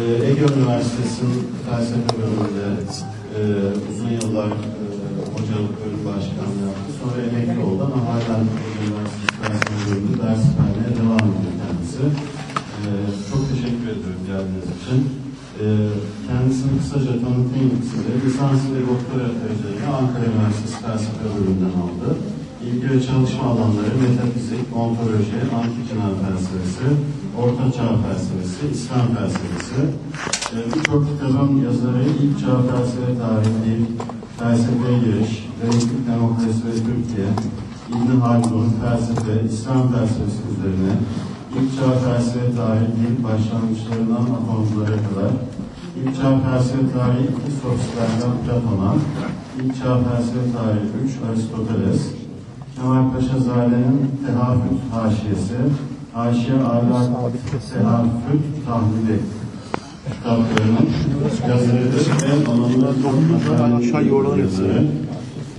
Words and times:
Ee, 0.00 0.28
Ege 0.28 0.44
Üniversitesi'nin 0.56 1.38
felsefe 1.66 2.12
bölümünde 2.18 2.66
e, 3.36 3.40
uzun 3.90 4.10
yıllar 4.18 4.48
e, 4.48 4.84
hocalık 5.34 5.74
bölüm 5.80 6.02
başkanlığı 6.08 6.62
yaptı. 6.68 6.90
Sonra 7.00 7.18
emekli 7.26 7.58
oldu 7.66 7.82
ama 7.88 8.00
halen 8.08 8.44
Ege 8.64 8.80
Üniversitesi 8.86 9.32
felsefe 9.42 9.76
bölümünde 9.86 10.16
ders 10.22 10.44
vermeye 10.58 10.92
devam 11.00 11.26
ediyor 11.32 11.54
kendisi. 11.62 12.04
Ee, 12.78 12.88
çok 13.30 13.42
teşekkür 13.50 13.88
ediyorum 13.94 14.22
geldiğiniz 14.30 14.68
için. 14.78 14.98
Ee, 15.60 15.64
kendisini 16.28 16.72
kısaca 16.80 17.12
tanıtayım 17.24 17.72
size. 17.90 18.10
Lisans 18.22 18.62
ve 18.74 18.80
doktora 18.90 19.26
dereceleri 19.38 19.84
Ankara 20.00 20.24
Üniversitesi 20.30 20.76
felsefe 20.84 21.24
bölümünden 21.34 21.74
aldı. 21.84 22.08
İlgi 22.66 22.86
ve 22.92 22.98
çalışma 23.08 23.44
alanları 23.52 23.94
metafizik, 24.04 24.64
ontoloji, 24.80 25.38
antik 25.58 25.86
Yunan 25.90 26.14
felsefesi, 26.22 26.86
Orta 27.38 27.72
Çağ 27.76 27.88
felsefesi, 28.04 28.62
İslam 28.72 29.06
felsefesi. 29.14 29.80
Ee, 30.52 30.56
Birçok 30.74 31.08
kitabın 31.08 31.56
yazarı 31.66 32.02
ilk 32.22 32.40
çağ 32.40 32.56
felsefe 32.68 33.12
tarihi, 33.22 33.76
felsefeye 34.38 34.98
giriş, 35.04 35.48
laiklik 35.60 36.06
demokrasi 36.10 36.62
ve 36.66 36.74
Türkiye, 36.86 37.28
İbn 37.88 38.20
Haldun, 38.20 38.68
felsefe, 38.82 39.34
İslam 39.52 39.92
felsefesi 39.92 40.42
üzerine, 40.52 40.92
ilk 41.56 41.70
çağ 41.76 41.90
felsefe 42.04 42.56
tarihi, 42.56 43.08
başlangıçlarından 43.24 44.26
atomculara 44.36 44.98
kadar, 45.06 45.32
ilk 45.98 46.16
çağ 46.16 46.30
felsefe 46.44 46.84
tarihi 46.96 47.26
iki 47.36 47.52
sofistlerden 47.62 48.34
Platon'a, 48.42 48.92
ilk 49.60 49.72
çağ 49.78 49.92
felsefe 50.04 50.44
tarihi 50.56 50.88
3 51.04 51.12
Aristoteles, 51.28 52.00
Kemal 52.74 53.12
Paşa 53.12 53.38
Zale'nin 53.38 54.00
Tehafüt 54.26 54.80
Haşiyesi, 54.92 55.58
Haşiye 56.14 56.56
Ahlak 56.56 57.32
Tehafüt 57.72 58.44
Tahlili 58.66 59.18
kitaplarının 60.08 60.88
yazarıdır 61.48 62.06
ve 62.22 62.50
alanında 62.50 63.76
aşağı 63.76 64.04
yuvarlanır. 64.04 64.50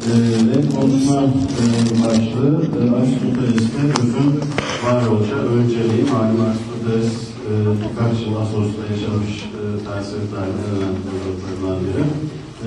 Ee, 0.04 0.14
ve 0.50 0.76
konuşma 0.76 1.22
e, 1.22 1.66
başlığı 2.04 2.56
e, 2.80 2.96
Aristoteles'te 2.96 4.02
özün 4.02 4.42
varoluşa 4.86 5.36
önceliği. 5.36 6.04
Malum 6.12 6.42
Aristoteles 6.42 7.14
e, 7.48 7.52
birkaç 7.82 8.28
yıl 8.28 8.36
Asos'ta 8.36 8.82
yaşamış 8.94 9.50
felsefe 9.86 10.36
tarihinin 10.36 10.70
önemli 10.76 11.00
filozoflarından 11.04 11.80
biri. 11.86 12.04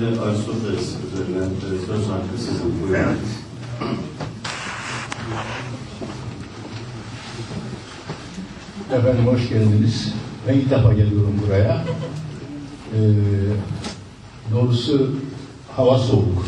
Ve 0.01 0.21
Aristoteles 0.21 0.87
üzerine 1.05 1.45
söz 1.87 2.05
hakkı 2.09 2.37
sizin. 2.37 2.73
Buyurun. 2.81 3.17
Efendim 8.93 9.25
hoş 9.25 9.49
geldiniz. 9.49 10.13
Ben 10.47 10.53
ilk 10.53 10.69
defa 10.69 10.93
geliyorum 10.93 11.41
buraya. 11.47 11.83
Ee, 12.93 12.99
doğrusu 14.53 15.11
hava 15.75 15.97
soğuk. 15.97 16.45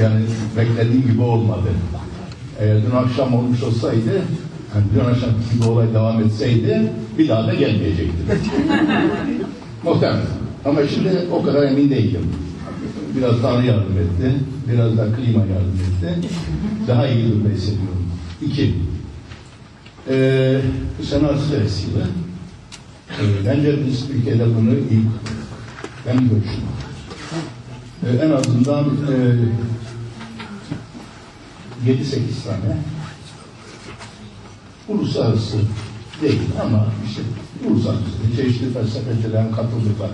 Yani 0.00 0.20
beklediğim 0.56 1.02
gibi 1.02 1.22
olmadı. 1.22 1.68
Eğer 2.60 2.82
dün 2.86 2.96
akşam 2.96 3.34
olmuş 3.34 3.62
olsaydı, 3.62 4.14
yani 4.74 4.84
dün 4.94 5.00
akşam 5.00 5.30
gibi 5.54 5.64
olay 5.64 5.94
devam 5.94 6.22
etseydi 6.22 6.92
bir 7.18 7.28
daha 7.28 7.46
da 7.46 7.54
gelmeyecektim. 7.54 8.26
Muhtemelen. 9.84 10.26
Ama 10.64 10.80
şimdi 10.94 11.10
o 11.32 11.42
kadar 11.42 11.62
emin 11.62 11.90
değilim. 11.90 12.26
Biraz 13.16 13.42
Tanrı 13.42 13.66
yardım 13.66 13.98
etti, 13.98 14.32
biraz 14.72 14.98
da 14.98 15.06
klima 15.16 15.40
yardım 15.40 15.80
etti. 15.88 16.28
Daha 16.88 17.06
iyi 17.06 17.28
durumda 17.28 17.48
hissediyorum. 17.48 18.04
İki, 18.42 18.74
ee, 20.08 20.60
bu 20.98 21.06
sene 21.06 21.26
Aristoteles 21.26 21.84
yılı. 21.84 22.06
Ee, 23.10 23.46
bence 23.46 23.86
biz 23.86 24.06
Türkiye'de 24.06 24.46
bunu 24.56 24.74
ilk 24.74 25.06
ben 26.06 26.16
görüşüm. 26.16 26.64
Ee, 28.06 28.26
en 28.26 28.30
azından 28.30 28.84
e, 28.84 29.34
7-8 31.90 32.44
tane 32.44 32.76
uluslararası 34.88 35.56
değil 36.22 36.40
ama 36.62 36.86
işte 37.06 37.22
uluslararası 37.68 38.04
çeşitli 38.36 38.72
felsefecilerin 38.72 39.52
katıldıkları 39.52 40.12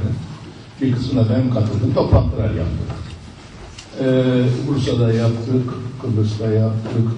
bir 0.83 0.93
kısmına 0.93 1.27
ben 1.31 1.51
katıldım. 1.51 1.95
Toplantılar 1.95 2.55
yaptık. 2.55 2.91
Ee, 4.01 4.45
Bursa'da 4.69 5.13
yaptık, 5.13 5.71
Kıbrıs'ta 6.03 6.47
yaptık, 6.47 7.09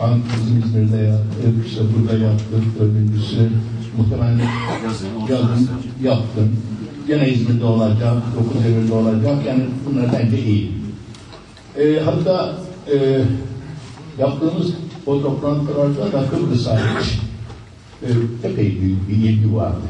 Bizim 0.00 0.58
İzmir'de 0.58 0.96
yaptık, 0.96 1.66
işte 1.66 1.80
burada 1.80 2.24
yaptık, 2.24 2.64
dördüncüsü 2.80 3.50
muhtemelen 3.96 4.40
yazın 4.84 5.70
yaptım. 6.02 6.56
Gene 7.06 7.28
İzmir'de 7.28 7.64
olacak, 7.64 8.14
dokuz 8.36 8.66
Eylül'de 8.66 8.92
olacak. 8.92 9.46
Yani 9.46 9.64
bunlar 9.86 10.06
bence 10.12 10.44
iyi. 10.44 10.72
E, 11.78 12.00
hatta 12.00 12.54
e, 12.92 13.24
yaptığımız 14.18 14.74
o 15.06 15.22
toplantılarda 15.22 16.12
da 16.12 16.28
Kıbrıs 16.30 16.66
hariç 16.66 17.18
e, 18.02 18.08
epey 18.48 18.80
büyük 18.80 19.08
bir 19.08 19.14
ilgi 19.14 19.54
vardı. 19.54 19.86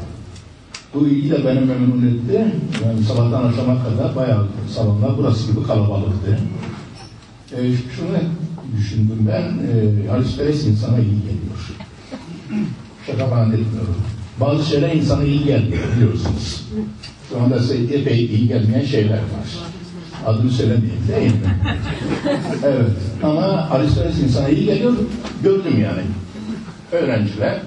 Bu 0.93 1.07
ilgi 1.07 1.31
de 1.31 1.45
beni 1.45 1.59
memnun 1.59 2.07
etti. 2.07 2.45
Yani 2.85 3.03
sabahtan 3.03 3.43
akşama 3.43 3.83
kadar 3.83 4.15
bayağı 4.15 4.47
salonlar 4.75 5.17
burası 5.17 5.51
gibi 5.51 5.63
kalabalıktı. 5.63 6.39
E, 7.51 7.57
şunu 7.95 8.17
düşündüm 8.77 9.27
ben. 9.27 9.41
E, 9.41 10.11
Aristoteles 10.11 10.67
insana 10.67 10.99
iyi 10.99 11.21
geliyor. 11.21 11.77
Şaka 13.07 13.27
falan 13.27 13.51
etmiyorum. 13.51 13.95
Bazı 14.39 14.69
şeyler 14.69 14.95
insana 14.95 15.23
iyi 15.23 15.45
gelmiyor 15.45 15.83
biliyorsunuz. 15.95 16.67
Şu 17.29 17.41
anda 17.41 17.59
size 17.59 17.95
epey 17.95 18.25
iyi 18.25 18.47
gelmeyen 18.47 18.85
şeyler 18.85 19.17
var. 19.17 19.57
Adını 20.25 20.51
söylemeyeyim 20.51 21.01
değil 21.07 21.31
mi? 21.31 21.39
evet. 22.63 22.91
Ama 23.23 23.41
Aristoteles 23.71 24.19
insana 24.19 24.49
iyi 24.49 24.65
geliyor. 24.65 24.93
Gördüm 25.43 25.81
yani. 25.81 26.01
Öğrenciler 26.91 27.59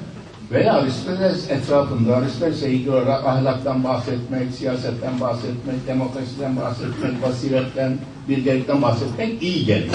veya 0.53 0.73
Aristoteles 0.73 1.51
etrafında 1.51 2.17
Aristoteles'e 2.17 2.71
ilgili 2.71 2.91
olarak 2.91 3.27
ahlaktan 3.27 3.85
bahsetmek, 3.85 4.55
siyasetten 4.55 5.21
bahsetmek, 5.21 5.87
demokrasiden 5.87 6.57
bahsetmek, 6.57 7.23
basiretten, 7.23 7.99
bilgelikten 8.29 8.83
bahsetmek 8.83 9.43
iyi 9.43 9.67
geliyor. 9.67 9.95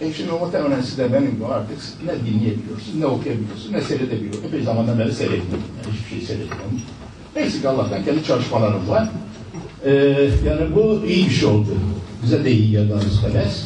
E 0.00 0.12
şimdi 0.12 0.30
muhtemelen 0.32 0.80
siz 0.80 0.98
de 0.98 1.12
benim 1.12 1.30
gibi 1.30 1.46
artık 1.46 1.78
ne 2.06 2.12
dinleyebiliyorsunuz, 2.26 2.98
ne 2.98 3.06
okuyabiliyorsunuz, 3.06 3.70
ne 3.70 3.80
seyredebiliyorsunuz. 3.80 4.44
Epey 4.44 4.62
zamandan 4.62 4.98
beri 4.98 5.12
seyretmiyorum. 5.12 5.64
Yani 5.84 5.96
hiçbir 5.96 6.18
şey 6.18 6.26
seyretmiyorum. 6.26 6.80
Ki 7.62 7.68
Allah'tan 7.68 8.04
kendi 8.04 8.24
çalışmalarım 8.24 8.88
var. 8.88 9.08
Ee, 9.84 9.92
yani 10.46 10.74
bu 10.74 11.06
iyi 11.06 11.26
bir 11.26 11.30
şey 11.30 11.48
oldu. 11.48 11.68
Bize 12.22 12.44
de 12.44 12.52
iyi 12.52 12.70
geldi 12.70 12.94
Aristoteles. 12.94 13.64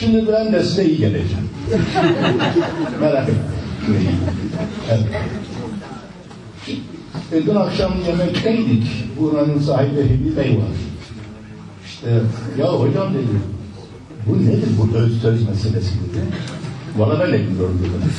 Şimdi 0.00 0.32
ben 0.32 0.52
de 0.52 0.62
size 0.62 0.84
iyi 0.84 0.98
geleceğim. 0.98 1.48
Merak 3.00 3.28
etmeyin. 3.28 4.10
evet. 4.90 5.04
E, 7.32 7.46
dün 7.46 7.54
akşam 7.54 7.92
yemekteydik. 8.06 8.86
Buranın 9.20 9.58
sahibi 9.58 10.00
Hebi 10.00 10.36
Bey 10.36 10.56
var. 10.56 10.76
İşte 11.86 12.20
ya 12.58 12.66
hocam 12.66 13.14
dedi 13.14 13.57
bu 14.26 14.42
nedir 14.42 14.68
bu 14.78 14.96
öz 14.96 15.22
söz 15.22 15.48
meselesi 15.48 15.90
dedi. 15.94 16.24
Ben 16.98 17.32
de 17.32 17.38
bilmiyorum 17.38 17.80
dedim. 17.82 18.10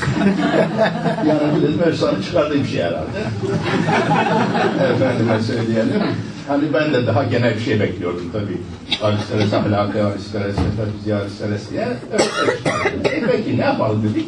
yani 1.28 1.62
dedim 1.64 1.80
Özsan'ın 1.86 2.22
çıkardığı 2.22 2.56
bir 2.56 2.66
şey 2.66 2.84
herhalde. 2.84 3.20
Efendime 4.94 5.40
söyleyelim. 5.42 6.02
Hani 6.48 6.74
ben 6.74 6.94
de 6.94 7.08
daha 7.08 7.24
genel 7.24 7.56
bir 7.56 7.59
şey 7.62 7.80
bekliyordum 7.80 8.30
tabii. 8.34 8.58
Aristoteles 9.04 9.54
ahlakı, 9.54 10.06
Aristoteles 10.06 10.56
metafiziği, 10.58 11.16
Aristoteles 11.16 11.72
diye. 11.72 11.88
E 13.04 13.22
peki 13.32 13.58
ne 13.58 13.62
yapalım 13.62 14.04
dedik. 14.04 14.28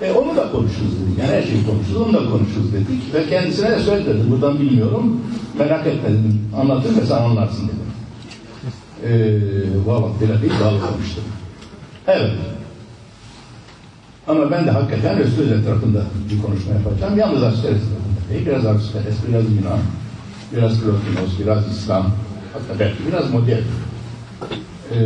E, 0.00 0.12
onu 0.12 0.36
da 0.36 0.50
konuşuruz 0.52 0.92
dedik. 1.00 1.18
Yani 1.18 1.30
her 1.32 1.42
şeyi 1.42 1.66
konuşuruz, 1.66 2.00
onu 2.00 2.12
da 2.12 2.18
konuşuruz 2.18 2.72
dedik. 2.72 3.14
Ve 3.14 3.28
kendisine 3.30 3.70
de 3.70 3.78
söyledim. 3.78 4.30
Buradan 4.30 4.60
bilmiyorum. 4.60 5.20
Merak 5.58 5.86
etme 5.86 6.08
dedim. 6.10 6.40
Anlatır 6.60 6.96
ve 6.96 7.06
sen 7.06 7.16
anlarsın 7.16 7.64
dedim. 7.68 7.91
Ee, 9.06 9.40
valla 9.86 10.08
böyle 10.20 10.42
değil 10.42 10.52
dalgamıştım. 10.60 11.24
Evet. 12.06 12.30
Ama 14.26 14.50
ben 14.50 14.66
de 14.66 14.70
hakikaten 14.70 15.18
Resul 15.18 15.50
etrafında 15.50 16.02
bir 16.30 16.42
konuşma 16.42 16.72
yapacağım. 16.74 17.18
Yalnız 17.18 17.42
Aristoteles 17.42 17.82
etrafında 17.82 18.30
değil. 18.30 18.46
Biraz 18.46 18.66
Aristoteles, 18.66 19.16
biraz 19.28 19.44
Yunan, 19.44 19.78
biraz 20.52 20.80
Plotinos, 20.80 21.38
biraz 21.40 21.76
İslam. 21.76 22.06
Hatta 22.52 22.80
belki 22.80 23.06
biraz 23.08 23.30
modern. 23.30 23.62
Ee, 24.94 24.98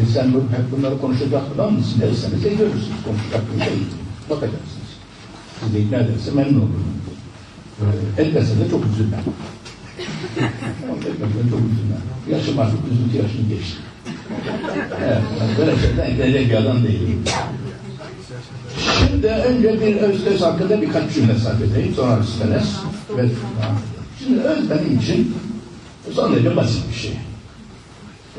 e 0.00 0.06
sen 0.14 0.26
hep 0.28 0.78
bunları 0.78 1.00
konuşacak 1.00 1.42
adam 1.54 1.74
mısın 1.74 2.00
derseniz 2.00 2.46
e, 2.46 2.48
görürsünüz. 2.48 3.02
Konuşacak 3.04 3.42
bir 3.54 3.64
şey 3.64 3.72
bakacaksınız. 4.30 4.90
Siz 5.60 5.74
de 5.74 5.80
ikna 5.80 5.96
ederse 5.96 6.30
memnun 6.34 6.60
olurum. 6.60 6.84
Ee, 7.80 8.22
etmese 8.22 8.60
de 8.60 8.70
çok 8.70 8.86
üzülmem. 8.86 9.20
Hakikaten 10.88 11.42
çok 11.50 11.60
üzülmem. 11.60 12.02
Yaşım 12.30 12.58
artık 12.58 12.78
üzüntü 12.92 13.16
yaşını 13.16 13.48
geçti. 13.48 13.76
Evet, 15.04 15.22
böyle 15.58 15.76
şeyden 15.76 16.10
eklenecek 16.10 16.50
bir 16.50 16.56
adam 16.56 16.82
değilim. 16.84 17.22
Şimdi 19.08 19.26
önce 19.26 19.80
bir 19.80 19.96
öz 19.96 20.26
öz 20.26 20.40
hakkında 20.40 20.82
birkaç 20.82 21.14
cümle 21.14 21.34
sarf 21.34 21.62
edeyim. 21.62 21.94
Sonra 21.96 22.12
Aristoteles 22.12 22.64
ve 23.16 23.28
Şimdi 24.24 24.40
öz 24.40 24.70
benim 24.70 24.98
için 24.98 25.36
son 26.12 26.32
derece 26.34 26.56
basit 26.56 26.88
bir 26.90 26.94
şey. 26.94 27.12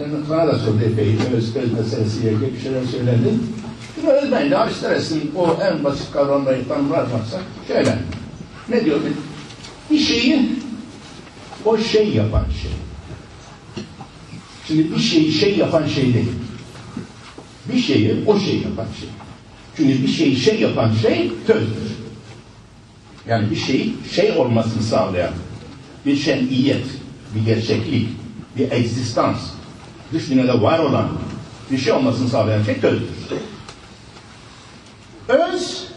Yani 0.01 0.13
sana 0.27 0.47
da 0.47 0.59
sordu 0.59 0.79
epey 0.85 1.15
öz, 1.37 1.55
öz 1.55 1.73
meselesiyle 1.73 2.31
ilgili 2.31 2.53
bir 2.53 2.59
şeyler 2.59 2.83
söyledi. 2.83 3.29
Şimdi 3.95 4.11
öz 4.11 4.31
bence 4.31 4.57
Aristoteles'in 4.57 5.31
o 5.35 5.57
en 5.63 5.83
basit 5.83 6.11
kavramları 6.13 6.67
tanımlar 6.67 7.01
varsa 7.01 7.39
şöyle. 7.67 7.97
Ne 8.69 8.85
diyor? 8.85 8.99
Bir 9.91 9.99
şeyi 9.99 10.60
o 11.65 11.77
şey 11.77 12.09
yapan 12.09 12.45
şey. 12.61 12.71
Şimdi 14.67 14.95
bir 14.95 14.99
şeyi 14.99 15.31
şey 15.31 15.57
yapan 15.57 15.87
şey 15.87 16.13
değil. 16.13 16.31
Bir 17.73 17.79
şeyi 17.79 18.23
o 18.27 18.39
şey 18.39 18.55
yapan 18.55 18.87
şey. 18.99 19.09
Çünkü 19.77 20.03
bir 20.03 20.07
şeyi 20.07 20.35
şey 20.35 20.59
yapan 20.59 20.91
şey 21.01 21.31
sözdür. 21.47 21.91
Yani 23.27 23.51
bir 23.51 23.55
şey 23.55 23.93
şey 24.11 24.31
olmasını 24.31 24.83
sağlayan 24.83 25.33
bir 26.05 26.15
şemiyet, 26.15 26.85
bir 27.35 27.45
gerçeklik, 27.45 28.07
bir 28.57 28.71
egzistans, 28.71 29.37
dış 30.13 30.29
dünyada 30.29 30.61
var 30.61 30.79
olan 30.79 31.09
bir 31.71 31.77
şey 31.77 31.93
olmasını 31.93 32.29
sağlayan 32.29 32.63
şey 32.63 32.75
sözdür. 32.75 33.07
Öz, 35.27 35.87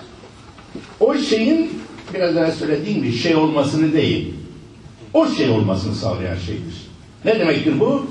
o 1.01 1.15
şeyin 1.15 1.83
biraz 2.15 2.37
daha 2.37 2.53
söylediğim 2.53 3.03
bir 3.03 3.13
şey 3.13 3.37
olmasını 3.37 3.93
değil, 3.93 4.35
o 5.15 5.29
şey 5.29 5.51
olmasını 5.51 5.95
sağlayan 5.95 6.37
şeydir. 6.37 6.75
Ne 7.25 7.39
demektir 7.39 7.81
bu? 7.81 8.07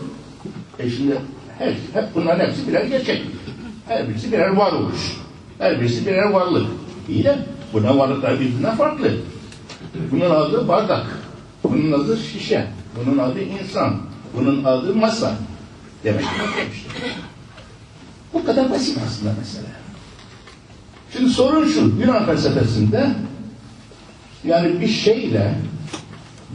E 0.79 0.89
şimdi 0.89 1.17
her, 1.59 1.69
hep 1.69 2.15
bunların 2.15 2.45
hepsi 2.45 2.67
birer 2.67 2.85
gerçeklik. 2.85 3.35
Her 3.87 4.09
birisi 4.09 4.31
birer 4.31 4.49
varoluş. 4.49 5.17
Her 5.59 5.81
birisi 5.81 6.05
birer 6.05 6.29
varlık. 6.29 6.67
İyi 7.09 7.23
de 7.23 7.39
buna 7.73 7.97
varlıklar 7.97 8.39
birbirinden 8.39 8.77
farklı. 8.77 9.11
Bunun 10.11 10.29
adı 10.29 10.67
bardak. 10.67 11.05
Bunun 11.63 11.91
adı 11.91 12.17
şişe. 12.17 12.67
Bunun 12.95 13.17
adı 13.17 13.41
insan. 13.41 13.97
Bunun 14.37 14.63
adı 14.63 14.95
masa. 14.95 15.35
Demek 16.03 16.21
ki. 16.21 16.29
Bu 18.33 18.45
kadar 18.45 18.71
basit 18.71 18.97
aslında 19.07 19.33
mesele. 19.39 19.67
Şimdi 21.13 21.29
sorun 21.29 21.67
şu, 21.67 21.79
Yunan 22.01 22.25
felsefesinde 22.25 23.09
yani 24.43 24.81
bir 24.81 24.87
şeyle 24.87 25.55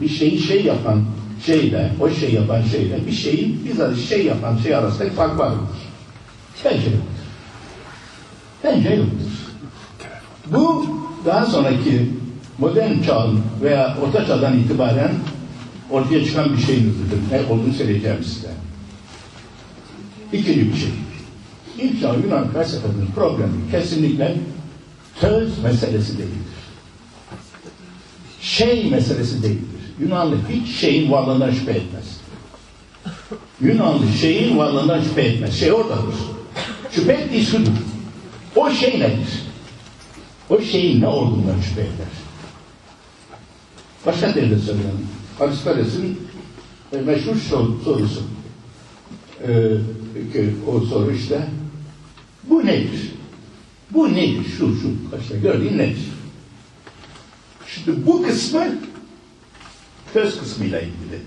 bir 0.01 0.09
şeyi 0.09 0.39
şey 0.39 0.65
yapan 0.65 1.03
şeyle, 1.45 1.91
o 1.99 2.09
şey 2.09 2.33
yapan 2.33 2.61
şeyle 2.61 3.07
bir 3.07 3.11
şeyi 3.11 3.65
bizzat 3.65 3.97
şey 3.97 4.25
yapan 4.25 4.57
şey 4.57 4.75
arasında 4.75 5.09
fark 5.09 5.39
var 5.39 5.49
mıdır? 5.49 5.77
Bence 6.65 6.77
yoktur. 6.77 7.19
Bence 8.63 8.89
yoktur. 8.89 9.29
Bu 10.51 10.85
daha 11.25 11.45
sonraki 11.45 12.09
modern 12.57 13.01
çağın 13.01 13.39
veya 13.63 13.97
orta 14.01 14.25
çağdan 14.25 14.59
itibaren 14.59 15.11
ortaya 15.89 16.25
çıkan 16.25 16.53
bir 16.53 16.61
şeyin 16.61 16.89
hızıdır. 16.89 17.19
Ne 17.31 17.53
olduğunu 17.53 17.73
söyleyeceğim 17.73 18.23
size. 18.23 18.49
İkinci 20.33 20.73
bir 20.73 20.77
şey. 20.77 20.89
İlk 21.77 22.01
çağ 22.01 22.13
Yunan 22.13 22.51
felsefesinin 22.51 23.07
problemi 23.15 23.71
kesinlikle 23.71 24.37
söz 25.21 25.63
meselesi 25.63 26.17
değildir. 26.17 26.59
Şey 28.41 28.89
meselesi 28.89 29.43
değildir. 29.43 29.78
Yunanlı 29.99 30.37
hiç 30.49 30.75
şeyin 30.75 31.11
varlığından 31.11 31.51
şüphe 31.51 31.71
etmez. 31.71 32.19
Yunanlı 33.61 34.07
şeyin 34.21 34.57
varlığından 34.57 35.01
şüphe 35.01 35.21
etmez. 35.21 35.59
Şey 35.59 35.73
oradadır. 35.73 36.15
Şüphe 36.91 37.13
ettiği 37.13 37.45
şudur. 37.45 37.71
O 38.55 38.69
şey 38.69 38.99
nedir? 38.99 39.43
O 40.49 40.61
şeyin 40.61 41.01
ne 41.01 41.07
olduğundan 41.07 41.61
şüphe 41.61 41.81
eder. 41.81 42.07
Başka 44.05 44.35
derinde 44.35 44.59
söylüyorum. 44.59 45.07
Aristoteles'in 45.39 46.19
e, 46.93 46.97
meşhur 46.97 47.35
sor, 47.35 47.67
sorusu. 47.83 48.21
Ki 50.33 50.55
o 50.67 50.79
soru 50.79 51.11
işte 51.11 51.47
bu 52.43 52.65
nedir? 52.65 53.11
Bu 53.91 54.13
nedir? 54.13 54.45
Şu 54.57 54.57
şu 54.57 54.91
başta 55.11 55.35
gördüğün 55.35 55.77
nedir? 55.77 56.05
Şimdi 57.67 58.05
bu 58.05 58.23
kısmı 58.23 58.67
söz 60.13 60.39
kısmıyla 60.39 60.79
ilgili. 60.79 61.19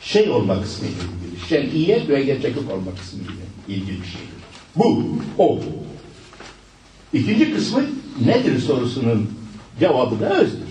Şey 0.00 0.30
olma 0.30 0.62
kısmıyla 0.62 0.96
ilgili. 0.96 1.48
Şer'iyet 1.48 2.08
ve 2.08 2.22
gerçeklik 2.22 2.70
olma 2.70 2.94
kısmıyla 3.00 3.32
ilgili 3.68 4.02
bir 4.02 4.06
şeydir. 4.06 4.40
Bu, 4.76 5.04
o. 5.38 5.60
İkinci 7.12 7.54
kısmı 7.54 7.82
nedir 8.24 8.58
sorusunun 8.58 9.30
cevabı 9.80 10.20
da 10.20 10.40
özdür. 10.40 10.70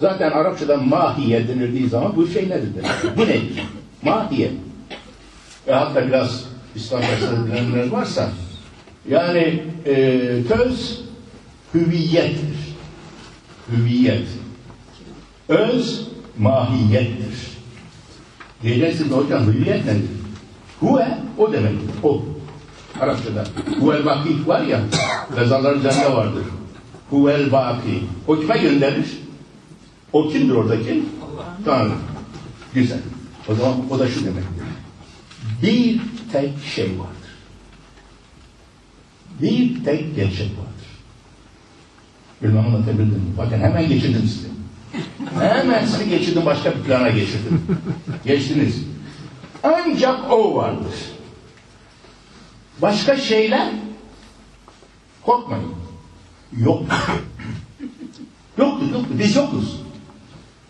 Zaten 0.00 0.30
Arapçada 0.30 0.76
mahiye 0.76 1.48
denildiği 1.48 1.88
zaman 1.88 2.16
bu 2.16 2.26
şey 2.26 2.48
nedir 2.48 2.68
demek. 2.74 3.16
Bu 3.16 3.22
nedir? 3.22 3.62
Mahiye. 4.02 4.50
Ve 5.66 5.74
hatta 5.74 6.06
biraz 6.08 6.44
İslam 6.74 7.00
felsefelerinde 7.00 7.90
varsa 7.90 8.30
yani 9.08 9.62
e, 9.86 9.94
töz 10.48 11.00
hüviyettir. 11.74 12.58
Hüviyet. 13.72 14.26
Öz 15.48 16.08
mahiyettir. 16.40 17.50
Diyeceksiniz 18.62 19.12
hocam 19.12 19.46
hüviyet 19.46 19.84
nedir? 19.84 20.10
Huve 20.80 21.18
o 21.38 21.52
demektir. 21.52 21.90
O. 22.02 22.24
Arapçada. 23.00 23.44
Huvel 23.80 24.04
vakit 24.04 24.48
var 24.48 24.60
ya 24.60 24.80
rezaların 25.36 25.78
üzerinde 25.78 26.12
vardır. 26.12 26.42
Huvel 27.10 27.52
vaki. 27.52 28.02
O 28.26 28.36
kime 28.36 28.58
gönderir? 28.58 29.06
O 30.12 30.28
kimdir 30.28 30.54
oradaki? 30.54 31.02
Tanrı. 31.64 31.92
Güzel. 32.74 33.00
O 33.48 33.54
zaman 33.54 33.74
o 33.90 33.98
da 33.98 34.08
şu 34.08 34.24
demektir. 34.24 34.64
Bir 35.62 36.00
tek 36.32 36.50
şey 36.74 36.84
vardır. 36.84 37.30
Bir 39.42 39.84
tek 39.84 40.16
gerçek 40.16 40.50
vardır. 40.50 40.86
Bilmem 42.42 42.66
anlatabildim 42.66 43.06
mi? 43.06 43.36
Bakın 43.38 43.58
hemen 43.58 43.88
geçirdim 43.88 44.22
sizi. 44.22 44.59
Hemen 45.38 45.86
sizi 45.86 46.08
geçirdim 46.08 46.46
başka 46.46 46.74
bir 46.74 46.82
plana 46.82 47.08
geçirdim. 47.08 47.66
Geçtiniz. 48.24 48.84
Ancak 49.62 50.32
o 50.32 50.54
vardır. 50.56 50.94
Başka 52.82 53.16
şeyler 53.16 53.68
korkmayın. 55.22 55.74
Yok. 56.58 56.82
Yoktur, 58.58 58.92
yoktur. 58.92 59.18
Biz 59.18 59.36
yokuz. 59.36 59.80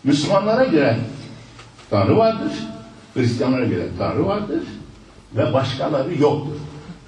Müslümanlara 0.03 0.63
göre 0.63 0.97
Tanrı 1.89 2.17
vardır. 2.17 2.51
Hristiyanlara 3.13 3.65
göre 3.65 3.87
Tanrı 3.97 4.25
vardır. 4.25 4.63
Ve 5.35 5.53
başkaları 5.53 6.17
yoktur. 6.17 6.55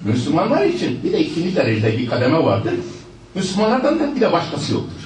Müslümanlar 0.00 0.64
için 0.64 1.02
bir 1.04 1.12
de 1.12 1.20
ikinci 1.20 1.56
derecede 1.56 1.98
bir 1.98 2.06
kademe 2.06 2.44
vardır. 2.44 2.74
Müslümanlardan 3.34 4.00
da 4.00 4.16
bir 4.16 4.20
de 4.20 4.32
başkası 4.32 4.72
yoktur. 4.72 5.03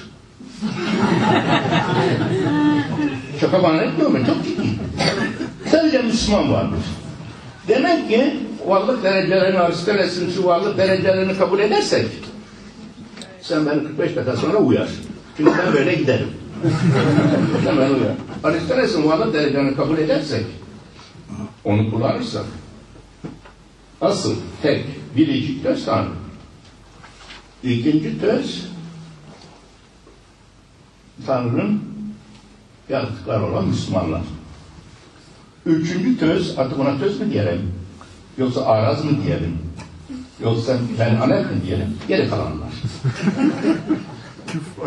Şaka 3.40 3.62
bana 3.62 3.82
etmiyorum 3.82 4.14
ben 4.14 4.24
çok 4.24 4.44
ciddiyim. 4.44 4.78
Sadece 5.70 6.02
Müslüman 6.02 6.52
vardır. 6.52 6.78
Demek 7.68 8.08
ki 8.08 8.36
varlık 8.66 9.02
derecelerini 9.02 9.58
Aristoteles'in 9.58 10.30
şu 10.30 10.44
varlık 10.44 10.78
derecelerini 10.78 11.38
kabul 11.38 11.58
edersek 11.58 12.06
sen 13.42 13.66
beni 13.66 13.82
45 13.82 14.16
dakika 14.16 14.36
sonra 14.36 14.56
uyar. 14.56 14.88
Çünkü 15.36 15.52
ben 15.58 15.72
böyle 15.72 15.94
giderim. 15.94 16.28
sen 17.64 17.78
beni 17.78 17.90
uyar. 17.90 18.14
Aristoteles'in 18.44 19.08
varlık 19.08 19.34
derecelerini 19.34 19.76
kabul 19.76 19.98
edersek 19.98 20.44
onu 21.64 21.90
kullanırsak 21.90 22.44
asıl 24.00 24.36
tek 24.62 24.84
biricik 25.16 25.62
töz 25.62 25.84
Tanrı. 25.84 26.08
İkinci 27.62 28.20
töz 28.20 28.68
Tanrı'nın 31.26 31.82
yaratıklar 32.88 33.40
olan 33.40 33.68
Müslümanlar. 33.68 34.20
Üçüncü 35.66 36.18
töz, 36.18 36.58
artık 36.58 36.80
ona 36.80 36.98
töz 36.98 37.20
mü 37.20 37.30
diyelim? 37.32 37.72
Yoksa 38.38 38.66
araz 38.66 39.04
mı 39.04 39.10
diyelim? 39.26 39.58
Yoksa 40.42 40.76
ben 40.98 41.16
anet 41.16 41.50
mi 41.50 41.62
diyelim? 41.66 41.96
Geri 42.08 42.30
kalanlar. 42.30 42.68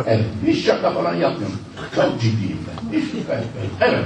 evet, 0.07 0.25
hiç 0.47 0.65
şaka 0.65 0.91
falan 0.91 1.15
yapmıyorum. 1.15 1.57
Çok 1.95 2.21
ciddiyim 2.21 2.57
ben. 2.67 2.99
Hiç 2.99 3.05
şaka 3.05 3.33
yapmıyorum. 3.33 3.71
Evet. 3.81 4.05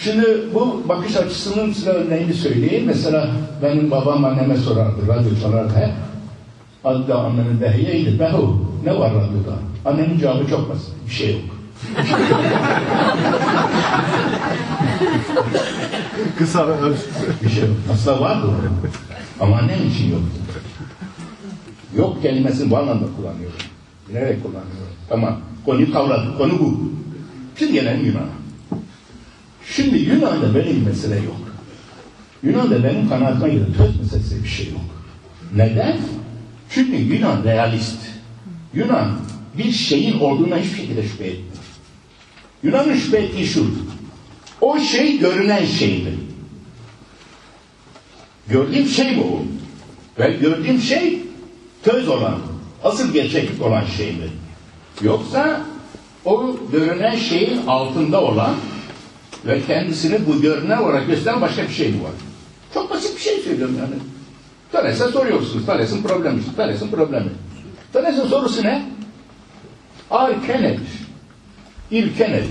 Şimdi 0.00 0.54
bu 0.54 0.82
bakış 0.88 1.16
açısının 1.16 1.72
size 1.72 1.90
örneğini 1.90 2.34
söyleyeyim. 2.34 2.84
Mesela 2.86 3.30
benim 3.62 3.90
babam 3.90 4.24
anneme 4.24 4.56
sorardı, 4.56 5.08
radyo 5.08 5.30
çalardı 5.42 5.74
hep. 5.76 5.92
Adı 6.84 7.14
annemin 7.14 7.60
behiyeydi. 7.60 8.18
Behu, 8.18 8.66
ne 8.84 8.98
var 8.98 9.10
radyoda? 9.14 9.58
Annemin 9.84 10.18
cevabı 10.18 10.48
çok 10.48 10.70
basit. 10.70 10.88
Bir 11.06 11.12
şey 11.12 11.32
yok. 11.32 11.40
Kısa 16.38 16.68
ve 16.68 16.72
öz. 16.72 16.98
Bir 17.44 17.50
şey 17.50 17.60
yok. 17.62 17.70
Aslında 17.92 18.20
vardı 18.20 18.46
o. 18.46 18.50
Ama 19.44 19.56
annem 19.56 19.88
için 19.88 20.10
yoktu. 20.10 20.38
Yok 21.96 22.22
kelimesini 22.22 22.70
bu 22.70 22.78
anlamda 22.78 23.06
kullanıyorum. 23.16 23.56
Bilerek 24.08 24.42
kullanıyorum. 24.42 24.94
Tamam. 25.08 25.40
Konuyu 25.64 25.92
kavradık. 25.92 26.38
Konu 26.38 26.58
bu. 26.58 26.92
Şimdi 27.58 27.72
gelelim 27.72 28.06
Yunan'a. 28.06 28.80
Şimdi 29.66 29.98
Yunan'da 29.98 30.54
böyle 30.54 30.70
bir 30.70 30.86
mesele 30.86 31.16
yok. 31.16 31.36
Yunan'da 32.42 32.84
benim 32.84 33.08
kanaatime 33.08 33.48
göre 33.54 33.64
töz 33.76 34.00
meselesi 34.00 34.42
bir 34.44 34.48
şey 34.48 34.66
yok. 34.66 34.80
Neden? 35.56 35.96
Çünkü 36.70 36.96
Yunan 36.96 37.44
realist. 37.44 37.98
Yunan 38.74 39.10
bir 39.58 39.72
şeyin 39.72 40.20
olduğuna 40.20 40.58
hiçbir 40.58 40.76
şekilde 40.76 41.02
şüphe 41.02 41.24
etmiyor. 41.24 41.56
Yunan'ın 42.62 42.96
şüphe 42.96 43.18
ettiği 43.18 43.46
şu. 43.46 43.66
O 44.60 44.78
şey 44.78 45.18
görünen 45.18 45.64
şeydi. 45.64 46.14
Gördüğüm 48.48 48.86
şey 48.86 49.18
bu. 49.18 49.42
Ve 50.18 50.32
gördüğüm 50.32 50.80
şey 50.80 51.18
töz 51.82 52.08
olan, 52.08 52.38
asıl 52.84 53.12
gerçeklik 53.12 53.62
olan 53.62 53.84
şey 53.96 54.12
mi? 54.12 54.28
Yoksa 55.02 55.60
o 56.24 56.56
görünen 56.72 57.16
şeyin 57.16 57.66
altında 57.66 58.20
olan 58.20 58.54
ve 59.46 59.62
kendisini 59.66 60.26
bu 60.26 60.40
görünen 60.40 60.78
olarak 60.78 61.06
gösteren 61.06 61.40
başka 61.40 61.62
bir 61.62 61.72
şey 61.72 61.88
mi 61.88 62.02
var? 62.02 62.12
Çok 62.74 62.90
basit 62.90 63.16
bir 63.16 63.20
şey 63.20 63.38
söylüyorum 63.38 63.76
yani. 63.78 63.94
Thales'e 64.72 65.08
soruyorsunuz. 65.08 65.66
Thales'in 65.66 66.02
problemi. 66.02 66.40
Thales'in 66.56 66.88
problemi. 66.88 67.30
Thales'in 67.92 68.26
sorusu 68.26 68.62
ne? 68.62 68.93
Arke 70.14 70.62
nedir? 70.62 70.88
İlke 71.90 72.30
nedir? 72.30 72.50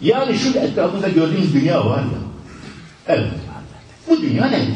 Yani 0.00 0.38
şu 0.38 0.58
etrafında 0.58 1.08
gördüğümüz 1.08 1.54
dünya 1.54 1.86
var 1.86 1.98
ya. 1.98 2.20
Evet. 3.06 3.30
Bu 4.08 4.22
dünya 4.22 4.46
nedir? 4.46 4.74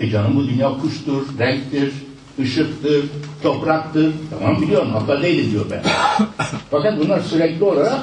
E 0.00 0.10
canım 0.10 0.36
bu 0.36 0.48
dünya 0.48 0.78
kuştur, 0.78 1.38
renktir, 1.38 1.92
ışıktır, 2.38 3.04
topraktır. 3.42 4.12
Tamam 4.30 4.62
biliyorum 4.62 4.90
hatta 4.92 5.22
değilim 5.22 5.52
diyor 5.52 5.66
ben. 5.70 5.82
Fakat 6.70 6.98
bunlar 6.98 7.20
sürekli 7.20 7.64
olarak 7.64 8.00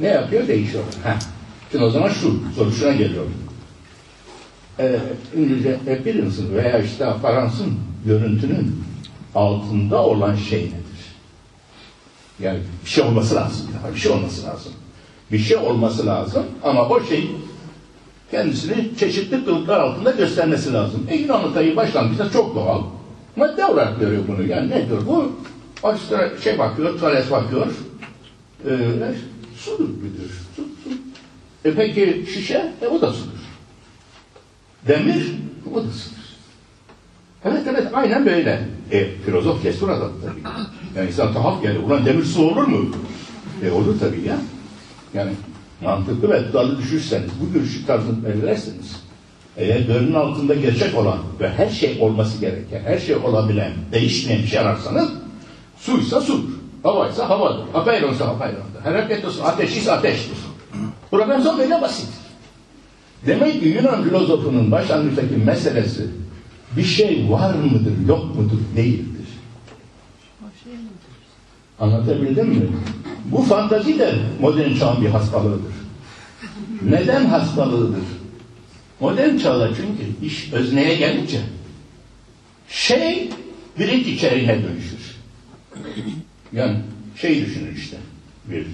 ne 0.00 0.06
yapıyor? 0.06 0.48
Değişiyor. 0.48 0.84
Heh. 1.04 1.18
Şimdi 1.72 1.84
o 1.84 1.90
zaman 1.90 2.08
şu, 2.08 2.40
soru 2.56 2.72
şuna 2.72 2.92
geliyor. 2.92 3.24
Ee, 4.78 4.98
İngilizce 5.36 5.74
appearance'ın 5.74 6.54
veya 6.54 6.78
işte 6.78 7.06
aparansın, 7.06 7.78
görüntünün 8.06 8.84
altında 9.34 10.06
olan 10.06 10.36
şey 10.36 10.60
nedir? 10.60 10.81
Yani 12.42 12.58
bir 12.84 12.90
şey 12.90 13.04
olması 13.04 13.34
lazım. 13.34 13.66
Bir 13.94 14.00
şey 14.00 14.12
olması 14.12 14.46
lazım. 14.46 14.72
Bir 15.32 15.38
şey 15.38 15.56
olması 15.56 16.06
lazım 16.06 16.44
ama 16.62 16.88
o 16.88 17.04
şey 17.04 17.30
kendisini 18.30 18.90
çeşitli 18.98 19.44
kılıklar 19.44 19.80
altında 19.80 20.10
göstermesi 20.10 20.72
lazım. 20.72 21.06
E 21.10 21.16
Yunan 21.16 21.54
tayı 21.54 21.76
başlangıçta 21.76 22.30
çok 22.30 22.54
doğal. 22.54 22.82
Madde 23.36 23.66
olarak 23.66 24.00
görüyor 24.00 24.22
bunu. 24.28 24.46
Yani 24.46 24.70
nedir 24.70 24.98
bu? 25.06 25.32
Açıkta 25.82 26.30
şey 26.44 26.58
bakıyor, 26.58 27.00
Thales 27.00 27.30
bakıyor. 27.30 27.66
E, 28.64 28.70
sudur 29.56 29.88
müdür? 29.88 30.30
Su, 30.56 30.62
su. 30.84 30.90
E 31.64 31.74
peki 31.74 32.26
şişe? 32.34 32.72
E 32.82 32.86
o 32.86 33.00
da 33.00 33.12
sudur. 33.12 33.38
Demir? 34.88 35.32
O 35.72 35.76
da 35.76 35.90
sudur. 35.90 36.22
Evet 37.44 37.62
evet 37.66 37.86
aynen 37.92 38.26
böyle. 38.26 38.68
E 38.90 39.10
filozof 39.26 39.62
cesur 39.62 39.88
adam 39.88 40.12
tabii. 40.22 40.54
Yani 40.96 41.08
insan 41.08 41.32
tuhaf 41.32 41.62
gelir. 41.62 41.82
Ulan 41.82 42.06
demir 42.06 42.24
su 42.24 42.42
olur 42.42 42.66
mu? 42.66 42.90
E 43.64 43.70
olur 43.70 44.00
tabii 44.00 44.28
ya. 44.28 44.36
Yani 45.14 45.32
mantıklı 45.80 46.30
ve 46.30 46.46
tutarlı 46.46 46.78
düşünürseniz, 46.78 47.30
bu 47.40 47.52
görüşü 47.52 47.86
tarzını 47.86 48.24
belirlerseniz, 48.24 48.96
eğer 49.56 49.80
görünün 49.80 50.14
altında 50.14 50.54
gerçek 50.54 50.98
olan 50.98 51.18
ve 51.40 51.48
her 51.50 51.70
şey 51.70 51.98
olması 52.00 52.40
gereken, 52.40 52.80
her 52.84 52.98
şey 52.98 53.16
olabilen, 53.16 53.72
değişmeyen 53.92 54.42
bir 54.42 54.46
şey 54.46 54.58
ararsanız, 54.58 55.08
suysa 55.78 56.20
sudur, 56.20 56.48
havaysa 56.82 57.28
havadır, 57.28 57.64
apeyronsa 57.74 58.24
apeyrondur, 58.24 58.80
hareket 58.84 59.24
olsa 59.24 59.44
ateşiyse 59.44 59.92
ateştir. 59.92 60.36
Problem 61.10 61.42
son 61.42 61.58
böyle 61.58 61.80
basit. 61.82 62.08
Demek 63.26 63.60
ki 63.62 63.68
Yunan 63.68 64.04
filozofunun 64.04 64.70
başlangıçtaki 64.70 65.34
meselesi 65.36 66.06
bir 66.76 66.84
şey 66.84 67.26
var 67.30 67.54
mıdır, 67.54 68.08
yok 68.08 68.24
mudur 68.36 68.58
değildir. 68.76 69.11
Anlatabildim 71.82 72.48
mi? 72.48 72.68
Bu 73.24 73.42
fantazi 73.42 73.98
de 73.98 74.14
modern 74.40 74.74
çağın 74.74 75.02
bir 75.04 75.08
hastalığıdır. 75.08 75.72
Neden 76.82 77.24
hastalığıdır? 77.24 78.04
Modern 79.00 79.36
çağda 79.36 79.68
çünkü 79.68 80.26
iş 80.26 80.52
özneye 80.52 80.96
gelince 80.96 81.40
şey 82.68 83.30
bilinç 83.78 84.06
içeriğine 84.06 84.62
dönüşür. 84.62 85.16
Yani 86.52 86.76
şey 87.16 87.46
düşünün 87.46 87.74
işte 87.74 87.96
bir 88.50 88.66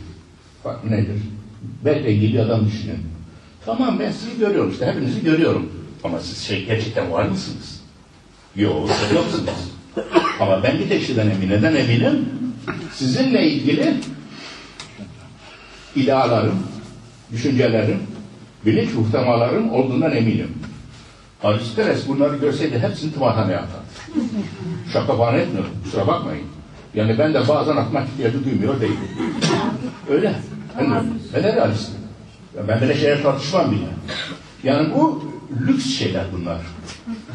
bak 0.64 0.84
nedir? 0.84 1.22
Bekle 1.84 2.12
gibi 2.12 2.40
adam 2.40 2.66
düşünün. 2.66 2.98
Tamam 3.66 3.98
ben 3.98 4.12
sizi 4.12 4.38
görüyorum 4.38 4.72
işte 4.72 4.86
hepinizi 4.86 5.24
görüyorum. 5.24 5.72
Ama 6.04 6.20
siz 6.20 6.38
şey 6.38 6.64
gerçekten 6.64 7.12
var 7.12 7.24
mısınız? 7.24 7.80
Yok, 8.56 8.90
yoksunuz. 9.14 9.50
Ama 10.40 10.62
ben 10.62 10.78
bir 10.78 10.88
tek 10.88 11.04
şeyden 11.04 11.30
eminim. 11.30 11.50
Neden 11.50 11.74
eminim? 11.76 12.28
Sizinle 12.94 13.50
ilgili 13.50 13.94
idealarım, 15.96 16.58
düşüncelerim, 17.32 17.98
bilinç 18.66 18.94
muhtemalarım 18.94 19.70
olduğundan 19.72 20.16
eminim. 20.16 20.50
Aristoteles 21.42 22.08
bunları 22.08 22.36
görseydi 22.36 22.78
hepsini 22.78 23.12
tımarhaneye 23.12 23.58
atardı. 23.58 23.84
Şaka 24.92 25.16
falan 25.16 25.34
etmiyorum, 25.34 25.70
kusura 25.84 26.06
bakmayın. 26.06 26.46
Yani 26.94 27.18
ben 27.18 27.34
de 27.34 27.48
bazen 27.48 27.76
atmak 27.76 28.08
ihtiyacı 28.08 28.44
duymuyor 28.44 28.80
değilim. 28.80 28.96
Öyle. 30.10 30.34
Ben 30.78 30.94
ben 31.34 31.42
de 31.42 31.56
realistim. 31.56 31.94
Ben 32.68 32.80
böyle 32.80 32.94
şeyler 32.94 33.22
tartışmam 33.22 33.72
bile. 33.72 33.86
Yani 34.62 34.94
bu 34.94 35.24
lüks 35.66 35.86
şeyler 35.86 36.24
bunlar. 36.32 36.58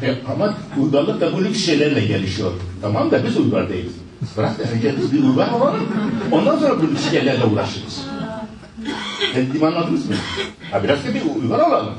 E, 0.02 0.14
ama 0.32 0.54
uygarlık 0.80 1.20
da 1.20 1.32
bu 1.32 1.44
lüks 1.44 1.64
şeylerle 1.66 2.00
gelişiyor. 2.06 2.52
Tamam 2.82 3.10
da 3.10 3.24
biz 3.24 3.36
uygar 3.36 3.68
değiliz. 3.68 3.92
Bırak 4.36 4.58
biz 4.98 5.12
bir 5.12 5.22
olalım. 5.52 5.88
Ondan 6.32 6.58
sonra 6.58 6.82
bu 6.82 7.10
şeylerle 7.10 7.44
uğraşırız. 7.44 8.06
Dediğimi 9.34 9.66
anladınız 9.66 10.08
mı? 10.08 10.14
Ha, 10.70 10.84
biraz 10.84 11.04
da 11.04 11.14
bir 11.14 11.22
uygar 11.42 11.58
olalım. 11.58 11.94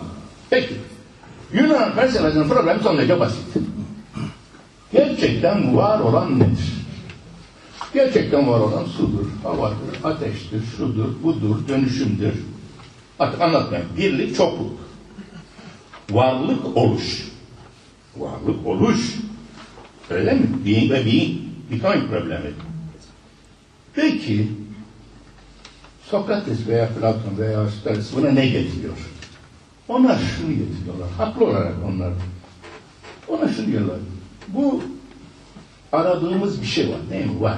Peki. 0.50 0.74
Yunan 1.54 1.96
felsefesinin 1.96 2.50
problemi 2.50 2.84
son 2.84 2.98
derece 2.98 3.20
basit. 3.20 3.44
Gerçekten 4.94 5.78
var 5.78 6.00
olan 6.00 6.40
nedir? 6.40 6.74
Gerçekten 7.94 8.48
var 8.48 8.60
olan 8.60 8.86
sudur, 8.86 9.26
havadır, 9.44 10.04
ateştir, 10.04 10.62
şudur, 10.78 11.24
budur, 11.24 11.68
dönüşümdür. 11.68 12.34
Artık 13.20 13.42
anlatmayayım. 13.42 13.90
Birlik, 13.98 14.36
çokluk. 14.36 14.72
Varlık, 16.12 16.78
oluş. 16.78 17.32
Varlık, 18.18 18.68
oluş. 18.68 19.16
Öyle 20.10 20.34
mi? 20.34 20.48
Being 20.66 20.92
ve 20.92 21.06
being 21.06 21.45
becoming 21.72 22.10
problemi. 22.10 22.54
Peki, 23.94 24.48
Sokrates 26.04 26.68
veya 26.68 26.90
Platon 26.90 27.38
veya 27.38 27.62
Aristoteles 27.62 28.16
buna 28.16 28.32
ne 28.32 28.46
getiriyor? 28.46 28.94
Onlar 29.88 30.20
şunu 30.20 30.50
getiriyorlar. 30.50 31.10
Haklı 31.18 31.46
olarak 31.46 31.74
onlar. 31.86 32.14
Ona 33.28 33.54
şunu 33.54 33.68
diyorlar. 33.68 33.98
Bu 34.48 34.84
aradığımız 35.92 36.62
bir 36.62 36.68
şey 36.68 36.90
var. 36.90 37.00
Değil 37.12 37.26
mi? 37.26 37.42
Var. 37.42 37.58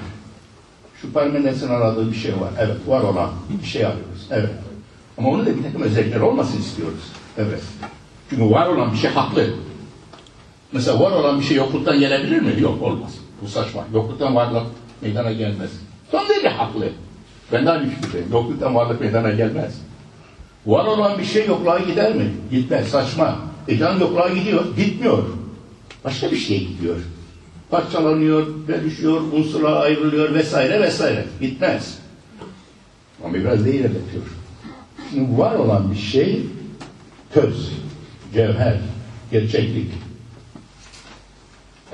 Şu 1.01 1.13
Parmenides'in 1.13 1.67
aradığı 1.67 2.11
bir 2.11 2.17
şey 2.17 2.31
var. 2.39 2.49
Evet. 2.59 2.77
Var 2.87 3.01
olan 3.01 3.29
bir 3.61 3.67
şey 3.67 3.85
arıyoruz. 3.85 4.27
Evet. 4.31 4.49
Ama 5.17 5.29
onun 5.29 5.45
da 5.45 5.57
bir 5.57 5.63
takım 5.63 5.81
özellikler 5.81 6.19
olmasını 6.19 6.59
istiyoruz. 6.59 7.11
Evet. 7.37 7.61
Çünkü 8.29 8.49
var 8.49 8.67
olan 8.67 8.93
bir 8.93 8.97
şey 8.97 9.09
haklı. 9.09 9.53
Mesela 10.71 10.99
var 10.99 11.11
olan 11.11 11.39
bir 11.39 11.45
şey 11.45 11.57
yokluktan 11.57 11.99
gelebilir 11.99 12.41
mi? 12.41 12.61
Yok 12.61 12.81
olmaz. 12.81 13.11
Bu 13.41 13.47
saçma. 13.47 13.85
Yokluktan 13.93 14.35
varlık 14.35 14.63
meydana 15.01 15.31
gelmez. 15.31 15.71
Son 16.11 16.29
derece 16.29 16.49
haklı. 16.49 16.89
Ben 17.51 17.65
de 17.65 17.71
aynı 17.71 17.89
fikirdeyim. 17.89 18.27
Yokluktan 18.31 18.75
varlık 18.75 19.01
meydana 19.01 19.29
gelmez. 19.31 19.81
Var 20.65 20.85
olan 20.85 21.19
bir 21.19 21.25
şey 21.25 21.47
yokluğa 21.47 21.79
gider 21.79 22.15
mi? 22.15 22.31
Gitmez. 22.51 22.87
Saçma. 22.87 23.37
E 23.67 23.77
can 23.77 23.99
yokluğa 23.99 24.29
gidiyor. 24.29 24.75
Gitmiyor. 24.77 25.23
Başka 26.03 26.31
bir 26.31 26.37
şeye 26.37 26.59
gidiyor. 26.59 26.95
Parçalanıyor, 27.69 28.47
bölüşüyor, 28.67 29.21
unsurlara 29.21 29.79
ayrılıyor 29.79 30.33
vesaire 30.33 30.81
vesaire. 30.81 31.25
Gitmez. 31.41 31.97
Ama 33.23 33.33
biraz 33.33 33.65
değil 33.65 33.79
üretiyor. 33.79 34.23
Şimdi 35.09 35.37
var 35.37 35.55
olan 35.55 35.91
bir 35.91 35.97
şey 35.97 36.41
köz, 37.33 37.71
cevher, 38.33 38.77
gerçeklik. 39.31 40.06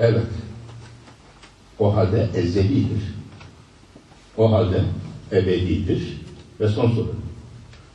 Evet. 0.00 0.26
O 1.78 1.96
halde 1.96 2.28
ezelidir. 2.34 3.14
O 4.36 4.52
halde 4.52 4.80
ebedidir. 5.32 6.20
Ve 6.60 6.68
son 6.68 6.90
soru. 6.90 7.14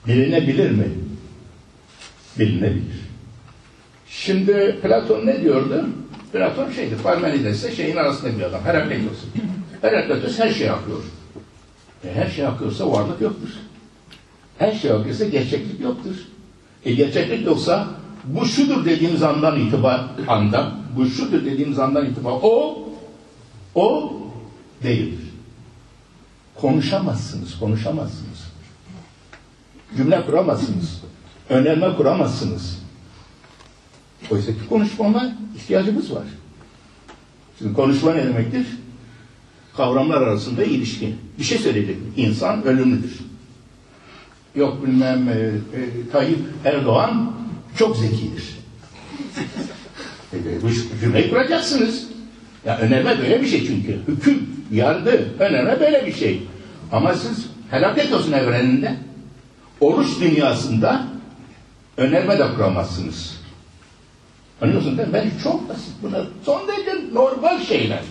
Bilinebilir 0.08 0.72
mi? 0.72 0.88
Bilinebilir. 2.40 3.00
Şimdi 4.08 4.80
Platon 4.82 5.26
ne 5.26 5.42
diyordu? 5.42 5.86
Platon 6.34 6.72
şeydir, 6.72 6.98
Parmenides'le 6.98 7.76
şeyin 7.76 7.96
arasında 7.96 8.38
bir 8.38 8.44
adam. 8.44 8.64
Herakleitos. 8.64 9.18
Herakleitos 9.82 10.40
her 10.40 10.54
şeyi 10.54 10.72
akıyor. 10.72 11.04
E 12.04 12.14
her 12.14 12.30
şey 12.30 12.48
akıyorsa 12.48 12.92
varlık 12.92 13.22
yoktur. 13.22 13.50
Her 14.58 14.72
şey 14.72 14.92
akıyorsa 14.92 15.26
gerçeklik 15.26 15.82
yoktur. 15.82 16.16
E 16.86 16.94
gerçeklik 16.94 17.46
yoksa 17.46 17.88
bu 18.24 18.46
şudur 18.46 18.86
dediğimiz 18.86 19.24
andan 19.24 19.60
itibar 19.60 20.06
anda, 20.28 20.72
bu 20.98 21.06
şudur 21.06 21.46
dediğimiz 21.46 21.80
andan 21.80 22.06
itibar 22.06 22.34
o, 22.42 22.80
o 23.76 24.14
değildir. 24.84 25.30
Konuşamazsınız, 26.56 27.60
konuşamazsınız. 27.60 28.50
Cümle 29.98 30.26
kuramazsınız. 30.26 31.02
Önerme 31.50 31.96
kuramazsınız. 31.96 32.80
Oysa 34.32 34.52
ki 34.52 34.60
konuşmama 34.70 35.32
ihtiyacımız 35.56 36.16
var. 36.16 36.24
Şimdi 37.60 37.74
konuşma 37.74 38.14
ne 38.14 38.26
demektir? 38.26 38.66
Kavramlar 39.78 40.22
arasında 40.22 40.64
ilişki. 40.64 41.16
Bir 41.40 41.44
şey 41.44 41.58
söyleyecek. 41.58 41.98
İnsan 42.18 42.64
ölümlüdür. 42.64 43.20
Yok 44.56 44.86
bilmem 44.86 45.30
e, 45.30 45.32
e, 45.32 46.10
Tayyip 46.12 46.40
Erdoğan 46.66 47.32
çok 47.78 47.98
zekidir. 47.98 48.60
Bu 50.34 51.00
cümleyi 51.02 51.30
kuracaksınız. 51.30 52.08
Ya 52.66 52.78
önerme 52.78 53.20
böyle 53.20 53.42
bir 53.42 53.48
şey 53.48 53.68
çünkü. 53.68 54.00
Hüküm, 54.08 54.50
yargı, 54.72 55.28
önerme 55.40 55.80
böyle 55.80 56.06
bir 56.06 56.14
şey. 56.14 56.48
Ama 56.92 57.14
siz 57.14 57.46
felaket 57.72 58.14
olsun 58.14 58.32
evreninde 58.32 58.96
oruç 59.80 60.08
dünyasında 60.22 61.08
önerme 61.98 62.40
de 62.40 62.54
kuramazsınız. 62.56 63.40
Anlıyorsun 64.62 64.98
değil 64.98 65.08
mi? 65.08 65.14
Ben 65.14 65.32
çok 65.44 65.70
basit. 65.70 65.94
Bunlar 66.04 66.28
son 66.46 66.68
derece 66.68 67.14
normal 67.14 67.64
şeyler. 67.64 68.04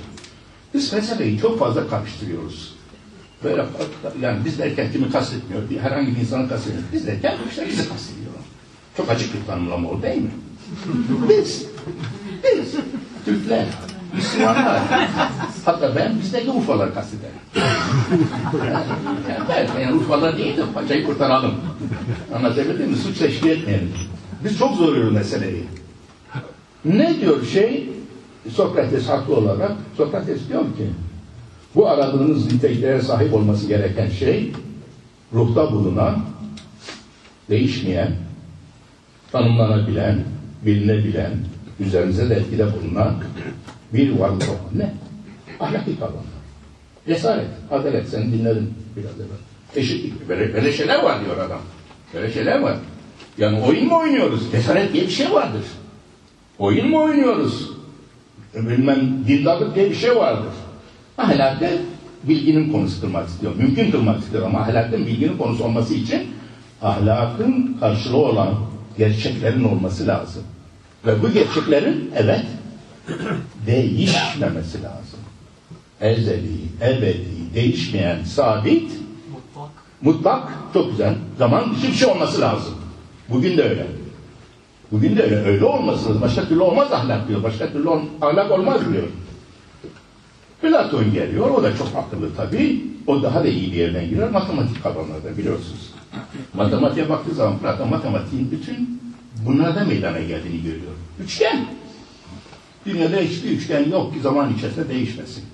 Biz 0.75 0.91
felsefeyi 0.91 1.41
çok 1.41 1.59
fazla 1.59 1.89
karıştırıyoruz. 1.89 2.75
Böyle 3.45 3.65
yani 4.21 4.45
biz 4.45 4.59
derken 4.59 4.93
kimi 4.93 5.11
kastetmiyor, 5.11 5.63
herhangi 5.83 6.17
bir 6.17 6.21
insanı 6.21 6.49
kastediyor. 6.49 6.83
Biz 6.93 7.07
derken 7.07 7.37
işte 7.51 7.69
bizi 7.69 7.89
kastediyor. 7.89 8.33
Çok 8.99 9.11
açık 9.11 9.35
bir 9.35 9.47
tanımlama 9.47 9.89
oldu 9.89 10.03
değil 10.03 10.23
mi? 10.23 10.31
Biz, 11.29 11.67
biz, 12.45 12.75
Türkler, 13.25 13.67
Müslümanlar, 14.15 14.83
hatta 15.65 15.97
ben 15.97 16.19
bizdeki 16.21 16.51
Urfalar 16.51 16.95
kastederim. 16.95 17.35
Yani, 19.29 19.69
ben 19.77 19.81
yani 19.81 19.97
Urfalar 19.97 20.39
değil 20.39 20.57
de 20.57 20.63
paçayı 20.75 21.07
kurtaralım. 21.07 21.55
Anlatabildim 22.35 22.91
mi? 22.91 22.97
Suç 22.97 23.19
teşkil 23.19 23.49
etmeyelim. 23.49 23.93
Biz 24.45 24.59
çok 24.59 24.77
zoruyoruz 24.77 25.13
meseleyi. 25.13 25.65
Ne 26.85 27.21
diyor 27.21 27.47
şey? 27.47 27.91
Sokrates 28.51 29.09
haklı 29.09 29.37
olarak, 29.37 29.73
Sokrates 29.97 30.49
diyor 30.49 30.63
ki, 30.63 30.91
bu 31.75 31.89
aradığınız 31.89 32.53
niteliklere 32.53 33.03
sahip 33.03 33.35
olması 33.35 33.67
gereken 33.67 34.11
şey, 34.11 34.53
ruhta 35.33 35.73
bulunan, 35.73 36.21
değişmeyen, 37.51 38.28
tanımlanabilen, 39.33 40.25
bilinebilen, 40.67 41.31
üzerinize 41.81 42.31
de 42.31 42.35
etkide 42.35 42.67
bulunan 42.73 43.15
bir 43.95 44.19
varlık 44.19 44.49
olan 44.49 44.79
ne? 44.79 44.95
Ahlaki 45.61 45.99
kavramlar. 45.99 46.23
Cesaret, 47.07 47.47
adalet, 47.71 48.09
sen 48.09 48.33
dinledin 48.33 48.75
biraz 48.97 49.15
evvel. 49.15 49.39
Eşitlik, 49.77 50.29
böyle, 50.29 50.55
böyle 50.55 50.73
şeyler 50.73 51.03
var 51.03 51.25
diyor 51.25 51.39
adam. 51.47 51.61
Böyle 52.15 52.33
şeyler 52.33 52.61
var. 52.61 52.77
Yani 53.39 53.61
oyun 53.61 53.87
mu 53.87 53.99
oynuyoruz? 53.99 54.53
Cesaret 54.53 54.93
diye 54.93 55.05
bir 55.05 55.11
şey 55.11 55.33
vardır. 55.33 55.63
Oyun 56.59 56.89
mu 56.91 57.03
oynuyoruz? 57.03 57.71
Bilmem 58.55 59.25
dindarlık 59.29 59.75
diye 59.75 59.91
bir 59.91 59.95
şey 59.95 60.17
vardır. 60.17 60.53
Ahlakı 61.19 61.79
bilginin 62.23 62.73
konusu 62.73 63.01
kılmak 63.01 63.29
istiyor. 63.29 63.57
Mümkün 63.57 63.91
kılmak 63.91 64.21
istiyor 64.21 64.47
ama 64.47 64.61
ahlakın 64.61 65.07
bilginin 65.07 65.39
konusu 65.39 65.65
olması 65.65 65.95
için 65.95 66.27
ahlakın 66.83 67.77
karşılığı 67.81 68.17
olan 68.17 68.55
gerçeklerin 68.99 69.65
olması 69.65 70.07
lazım. 70.07 70.43
Ve 71.07 71.23
bu 71.23 71.31
gerçeklerin 71.33 72.11
evet 72.17 72.45
değişmemesi 73.67 74.83
lazım. 74.83 75.19
Ezeli, 76.01 76.59
ebedi, 76.83 77.55
değişmeyen, 77.55 78.25
sabit, 78.25 78.93
mutlak, 79.33 79.71
mutlak 80.03 80.49
çok 80.73 80.91
güzel. 80.91 81.15
Zaman 81.39 81.75
dışı 81.75 81.89
bir 81.89 81.93
şey 81.93 82.09
olması 82.09 82.41
lazım. 82.41 82.75
Bugün 83.29 83.57
de 83.57 83.63
öyle. 83.63 83.87
Bugün 84.93 85.17
de 85.17 85.23
öyle, 85.23 85.37
öyle 85.37 85.65
olması 85.65 86.09
lazım. 86.09 86.23
Başka 86.23 86.49
türlü 86.49 86.61
olmaz 86.61 86.93
ahlak 86.93 87.29
diyor. 87.29 87.43
Başka 87.43 87.73
türlü 87.73 87.89
ahlak 88.21 88.51
olmaz 88.51 88.81
diyor. 88.93 89.09
Platon 90.63 91.13
geliyor. 91.13 91.51
O 91.51 91.63
da 91.63 91.77
çok 91.77 91.89
akıllı 91.97 92.37
tabii. 92.37 92.85
O 93.07 93.23
daha 93.23 93.45
da 93.45 93.49
iyi 93.49 93.73
bir 93.73 93.77
yerden 93.77 94.09
girer. 94.09 94.31
Matematik 94.31 94.83
kavramlarda 94.83 95.39
biliyorsunuz. 95.39 95.98
Matematiğe 96.55 97.09
baktığı 97.09 97.35
zaman 97.35 97.59
Platon 97.59 97.91
matematiğin 97.91 98.51
bütün 98.51 99.01
bunlarda 99.47 99.85
meydana 99.85 100.19
geldiğini 100.19 100.63
görüyor. 100.63 100.93
Üçgen. 101.25 101.67
Dünyada 102.87 103.17
hiçbir 103.17 103.51
üçgen 103.51 103.91
yok 103.91 104.15
ki 104.15 104.21
zaman 104.21 104.55
içerisinde 104.55 104.89
değişmesin. 104.89 105.45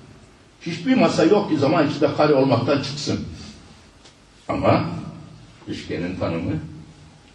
Hiçbir 0.60 0.96
masa 0.96 1.24
yok 1.24 1.50
ki 1.50 1.58
zaman 1.58 1.88
içinde 1.88 2.14
kare 2.16 2.34
olmaktan 2.34 2.82
çıksın. 2.82 3.20
Ama 4.48 4.84
üçgenin 5.68 6.16
tanımı 6.16 6.52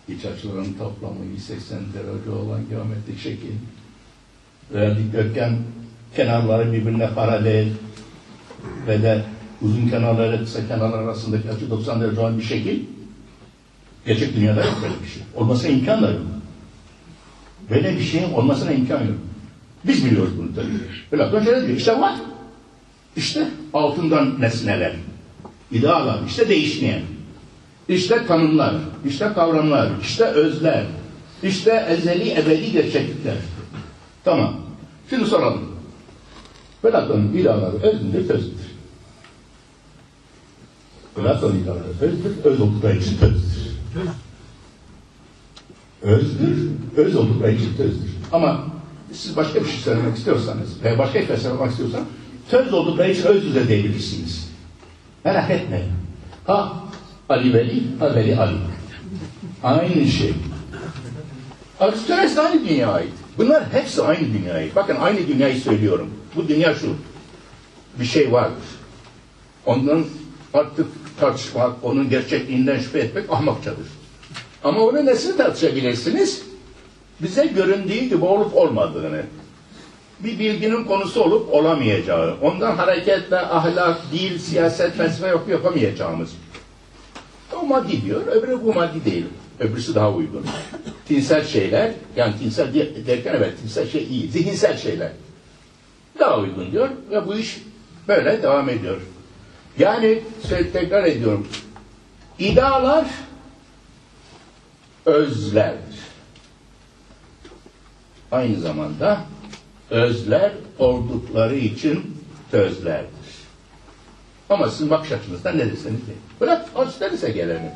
iç 0.08 0.26
açıların 0.26 0.74
toplamı 0.74 1.26
180 1.34 1.80
derece 1.80 2.30
olan 2.30 2.70
geometrik 2.70 3.20
şekil 3.20 3.54
veya 4.74 4.98
dikdörtgen 4.98 5.58
kenarları 6.16 6.74
birbirine 6.74 7.10
paralel 7.10 7.68
ve 8.88 9.02
de 9.02 9.24
uzun 9.62 9.90
kenarları 9.90 10.40
kısa 10.40 10.68
kenarlar 10.68 11.00
arasındaki 11.00 11.50
açı 11.50 11.70
90 11.70 12.02
derece 12.02 12.20
olan 12.20 12.38
bir 12.38 12.44
şekil 12.44 12.80
gerçek 14.06 14.36
dünyada 14.36 14.66
yok 14.66 14.78
böyle 14.82 14.94
bir 15.04 15.10
şey. 15.10 15.24
Olmasına 15.36 15.70
imkan 15.72 16.02
da 16.02 16.12
yok. 16.12 16.22
Böyle 17.70 17.98
bir 17.98 18.04
şeyin 18.04 18.34
olmasına 18.34 18.72
imkan 18.72 19.00
yok. 19.00 19.18
Biz 19.84 20.06
biliyoruz 20.06 20.32
bunu 20.38 20.56
tabii. 20.56 20.68
Platon 21.12 21.44
şöyle 21.44 21.68
diyor. 21.68 21.78
İşte 21.78 22.02
var. 22.02 22.16
İşte 23.16 23.48
altından 23.74 24.42
nesneler. 24.42 24.94
İdealar. 25.72 26.20
işte 26.28 26.50
değişmeyen. 26.50 27.02
İşte 27.90 28.26
tanımlar. 28.26 28.76
işte 29.06 29.32
kavramlar. 29.36 29.90
işte 30.02 30.24
özler. 30.24 30.84
işte 31.44 31.86
ezeli 31.90 32.32
ebedi 32.32 32.72
gerçeklikler. 32.72 33.36
Tamam. 34.24 34.56
Şimdi 35.10 35.26
soralım. 35.26 35.62
Platon'un 36.82 37.34
ilaları 37.34 37.76
özdür, 37.76 38.28
tözdür. 38.28 38.70
Platon 41.16 41.56
ilaları 41.56 41.90
özdür, 42.02 42.44
öz 42.44 42.62
oldukları 42.62 42.98
için 42.98 43.18
tözdür. 43.18 43.69
Özdür, 46.02 46.70
öz 46.98 47.16
oldukları 47.16 47.52
için 47.52 47.78
tözdür. 47.78 48.10
Ama 48.32 48.66
siz 49.14 49.36
başka 49.36 49.60
bir 49.60 49.70
şey 49.70 49.80
söylemek 49.80 50.18
istiyorsanız 50.18 50.84
veya 50.84 50.98
başka 50.98 51.20
bir 51.20 51.28
şey 51.28 51.38
söylemek 51.38 51.72
istiyorsanız 51.72 52.06
töz 52.50 52.74
oldukları 52.74 53.12
için 53.12 53.24
öz 53.24 53.44
düze 53.46 53.68
diyebilirsiniz. 53.68 54.50
Merak 55.26 55.52
etmeyin. 55.52 55.92
Ha 56.46 56.84
Ali 57.30 57.54
Veli, 57.54 57.84
ha 58.00 58.16
Veli 58.16 58.38
Ali. 58.38 58.58
Aynı 59.64 60.08
şey. 60.08 60.34
Aristoteles 61.80 62.38
aynı 62.38 62.70
dünyaya 62.70 62.94
ait. 62.94 63.14
Bunlar 63.38 63.64
hepsi 63.72 64.02
aynı 64.02 64.34
dünyaya 64.34 64.58
ait. 64.58 64.76
Bakın 64.76 64.96
aynı 64.96 65.28
dünyayı 65.28 65.62
söylüyorum. 65.62 66.10
Bu 66.36 66.48
dünya 66.48 66.76
şu. 66.76 66.96
Bir 68.00 68.06
şey 68.06 68.32
vardır. 68.32 68.68
Ondan 69.66 70.06
artık 70.54 70.88
tartışmak, 71.20 71.72
onun 71.84 72.10
gerçekliğinden 72.10 72.80
şüphe 72.80 73.00
etmek 73.00 73.32
ahmakçadır. 73.32 73.88
Ama 74.64 74.82
onu 74.82 75.06
nasıl 75.06 75.38
tartışabilirsiniz? 75.38 76.44
Bize 77.22 77.46
göründüğü 77.46 78.00
gibi 78.00 78.26
olup 78.26 78.56
olmadığını, 78.56 79.24
bir 80.20 80.40
bilginin 80.40 80.84
konusu 80.84 81.24
olup 81.24 81.54
olamayacağı, 81.54 82.36
ondan 82.42 82.76
hareketle 82.76 83.38
ahlak, 83.38 83.98
dil, 84.12 84.40
siyaset, 84.40 84.98
felsefe 84.98 85.28
yok 85.28 85.48
yapamayacağımız. 85.50 86.30
O 87.62 87.66
maddi 87.66 88.06
diyor, 88.06 88.28
öbürü 88.28 88.64
bu 88.66 88.74
maddi 88.74 89.06
değil. 89.06 89.26
Öbürsü 89.60 89.96
daha 89.96 90.12
uygun. 90.12 90.46
Tinsel 91.08 91.46
şeyler, 91.46 91.92
yani 92.16 92.38
tinsel 92.38 92.74
derken 93.08 93.34
evet 93.38 93.62
tinsel 93.62 93.90
şey 93.90 94.04
iyi, 94.04 94.28
zihinsel 94.28 94.78
şeyler. 94.78 95.12
Daha 96.20 96.40
uygun 96.40 96.72
diyor 96.72 96.90
ve 97.12 97.28
bu 97.28 97.36
iş 97.36 97.58
böyle 98.08 98.44
devam 98.44 98.70
ediyor. 98.70 98.98
Yani 99.78 100.24
tekrar 100.74 101.04
ediyorum. 101.04 101.48
İdealar 102.40 103.06
özlerdir. 105.06 106.00
Aynı 108.32 108.60
zamanda 108.60 109.22
özler 109.90 110.52
oldukları 110.80 111.56
için 111.56 112.24
tözlerdir. 112.52 113.10
Ama 114.50 114.70
sizin 114.70 114.90
bakış 114.90 115.12
açınızdan 115.12 115.58
ne 115.58 115.72
deseniz 115.72 116.02
de. 116.02 116.12
Bırak 116.42 116.70
Aristoteles'e 116.76 117.32
gelelim. 117.32 117.72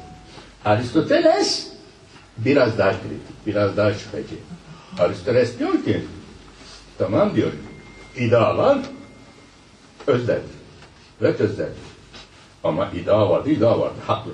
Aristoteles 0.65 1.67
biraz 2.37 2.77
daha 2.77 2.91
kritik, 2.91 3.47
biraz 3.47 3.77
daha 3.77 3.93
şüpheci. 3.93 4.35
Aristoteles 4.99 5.59
diyor 5.59 5.83
ki 5.83 6.01
Tamam 6.97 7.35
diyor. 7.35 7.51
İdalar 8.17 8.77
özlerdir. 10.07 10.62
Ve. 11.23 11.67
Ama 12.63 12.89
iddia 12.89 13.29
vardı, 13.29 13.49
iddia 13.49 13.79
vardı. 13.79 13.95
Haklı. 14.07 14.31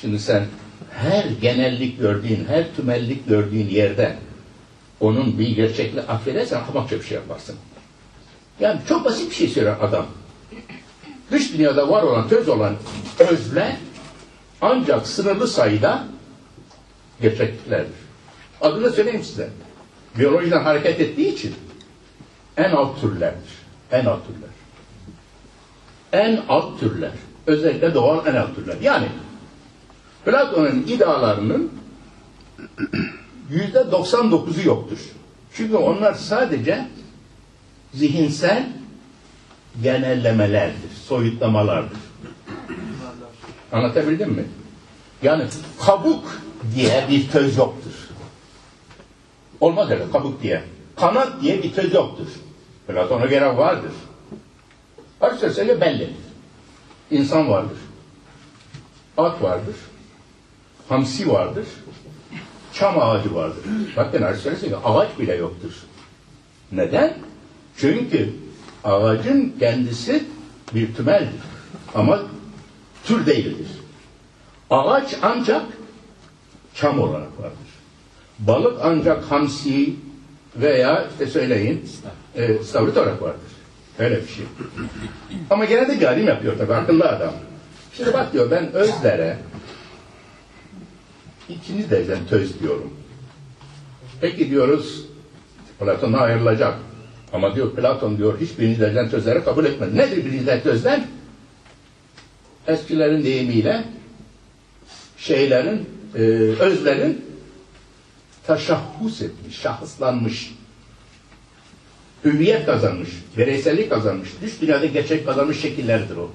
Şimdi 0.00 0.18
sen 0.18 0.46
her 0.90 1.24
genellik 1.24 1.98
gördüğün, 1.98 2.44
her 2.48 2.74
tümellik 2.76 3.28
gördüğün 3.28 3.68
yerde 3.68 4.16
onun 5.00 5.38
bir 5.38 5.48
gerçekle 5.48 6.00
affedersen 6.00 6.60
hamakça 6.60 6.96
bir 6.96 7.04
şey 7.04 7.14
yaparsın. 7.14 7.56
Yani 8.60 8.80
çok 8.88 9.04
basit 9.04 9.30
bir 9.30 9.34
şey 9.34 9.48
söyler 9.48 9.76
adam. 9.80 10.06
Dış 11.30 11.52
dünyada 11.52 11.88
var 11.88 12.02
olan, 12.02 12.28
töz 12.28 12.48
olan 12.48 12.76
özle 13.18 13.76
ancak 14.60 15.06
sınırlı 15.06 15.48
sayıda 15.48 16.04
gerçekliklerdir. 17.20 17.94
Adını 18.60 18.90
söyleyeyim 18.90 19.24
size. 19.24 19.50
Biyolojiden 20.18 20.62
hareket 20.62 21.00
ettiği 21.00 21.34
için 21.34 21.54
en 22.56 22.70
alt 22.70 23.00
türlerdir. 23.00 23.58
En 23.92 24.04
alt 24.04 24.26
türler. 24.26 24.57
En 26.12 26.40
alt 26.48 26.80
türler. 26.80 27.10
Özellikle 27.46 27.94
doğal 27.94 28.26
en 28.26 28.34
alt 28.34 28.54
türler. 28.54 28.76
Yani 28.82 29.08
Platon'un 30.24 30.82
idealarının 30.82 31.72
yüzde 33.50 33.78
99'u 33.78 34.66
yoktur. 34.66 34.98
Çünkü 35.52 35.76
onlar 35.76 36.14
sadece 36.14 36.88
zihinsel 37.94 38.68
genellemelerdir, 39.82 40.90
soyutlamalardır. 41.06 41.98
Anlatabildim 43.72 44.30
mi? 44.30 44.44
Yani 45.22 45.44
kabuk 45.86 46.40
diye 46.74 47.06
bir 47.10 47.28
töz 47.28 47.56
yoktur. 47.56 47.92
Olmaz 49.60 49.90
öyle 49.90 50.10
kabuk 50.10 50.42
diye. 50.42 50.62
Kanat 50.96 51.42
diye 51.42 51.62
bir 51.62 51.72
töz 51.72 51.94
yoktur. 51.94 52.26
Platon'a 52.86 53.26
göre 53.26 53.56
vardır. 53.56 53.92
Aristoteles'e 55.20 55.80
belli. 55.80 56.10
İnsan 57.10 57.48
vardır. 57.48 57.78
At 59.16 59.42
vardır. 59.42 59.76
Hamsi 60.88 61.28
vardır. 61.32 61.66
Çam 62.72 62.98
ağacı 62.98 63.34
vardır. 63.34 63.64
Bakın 63.96 64.22
Aristoteles'e 64.22 64.76
ağaç 64.76 65.18
bile 65.18 65.34
yoktur. 65.34 65.72
Neden? 66.72 67.14
Çünkü 67.76 68.30
ağacın 68.84 69.54
kendisi 69.58 70.24
bir 70.74 70.94
tümeldir. 70.94 71.40
Ama 71.94 72.18
tür 73.04 73.26
değildir. 73.26 73.68
Ağaç 74.70 75.14
ancak 75.22 75.62
çam 76.74 77.00
olarak 77.00 77.38
vardır. 77.38 77.68
Balık 78.38 78.78
ancak 78.82 79.24
hamsi 79.24 79.94
veya 80.56 81.08
işte 81.10 81.26
söyleyin 81.26 81.90
e, 82.34 82.58
stavrit 82.58 82.96
olarak 82.96 83.22
vardır. 83.22 83.57
Öyle 83.98 84.22
bir 84.22 84.28
şey. 84.28 84.44
Ama 85.50 85.64
gene 85.64 85.88
de 85.88 85.94
galim 85.94 86.26
yapıyor 86.26 86.58
tabii 86.58 86.74
akıllı 86.74 87.08
adam. 87.08 87.32
Şimdi 87.96 88.12
bak 88.12 88.32
diyor 88.32 88.50
ben 88.50 88.72
özlere 88.72 89.38
ikinci 91.48 91.90
dereceden 91.90 92.26
töz 92.26 92.60
diyorum. 92.60 92.94
Peki 94.20 94.50
diyoruz 94.50 95.06
Platon'a 95.80 96.18
ayrılacak. 96.18 96.74
Ama 97.32 97.54
diyor 97.54 97.74
Platon 97.74 98.18
diyor 98.18 98.40
hiçbirinci 98.40 98.80
dereceden 98.80 99.10
tözleri 99.10 99.44
kabul 99.44 99.64
etmedi. 99.64 99.96
Nedir 99.96 100.24
birinci 100.24 100.62
tözler? 100.62 101.00
Eskilerin 102.66 103.24
deyimiyle 103.24 103.84
şeylerin, 105.16 105.88
e, 106.14 106.20
özlerin 106.60 107.24
taşahhus 108.46 109.22
etmiş, 109.22 109.60
şahıslanmış, 109.60 110.54
hüviyet 112.24 112.66
kazanmış, 112.66 113.08
bireysellik 113.36 113.90
kazanmış, 113.90 114.28
dış 114.42 114.60
dünyada 114.60 114.86
gerçek 114.86 115.26
kazanmış 115.26 115.60
şekillerdir 115.60 116.16
o. 116.16 116.30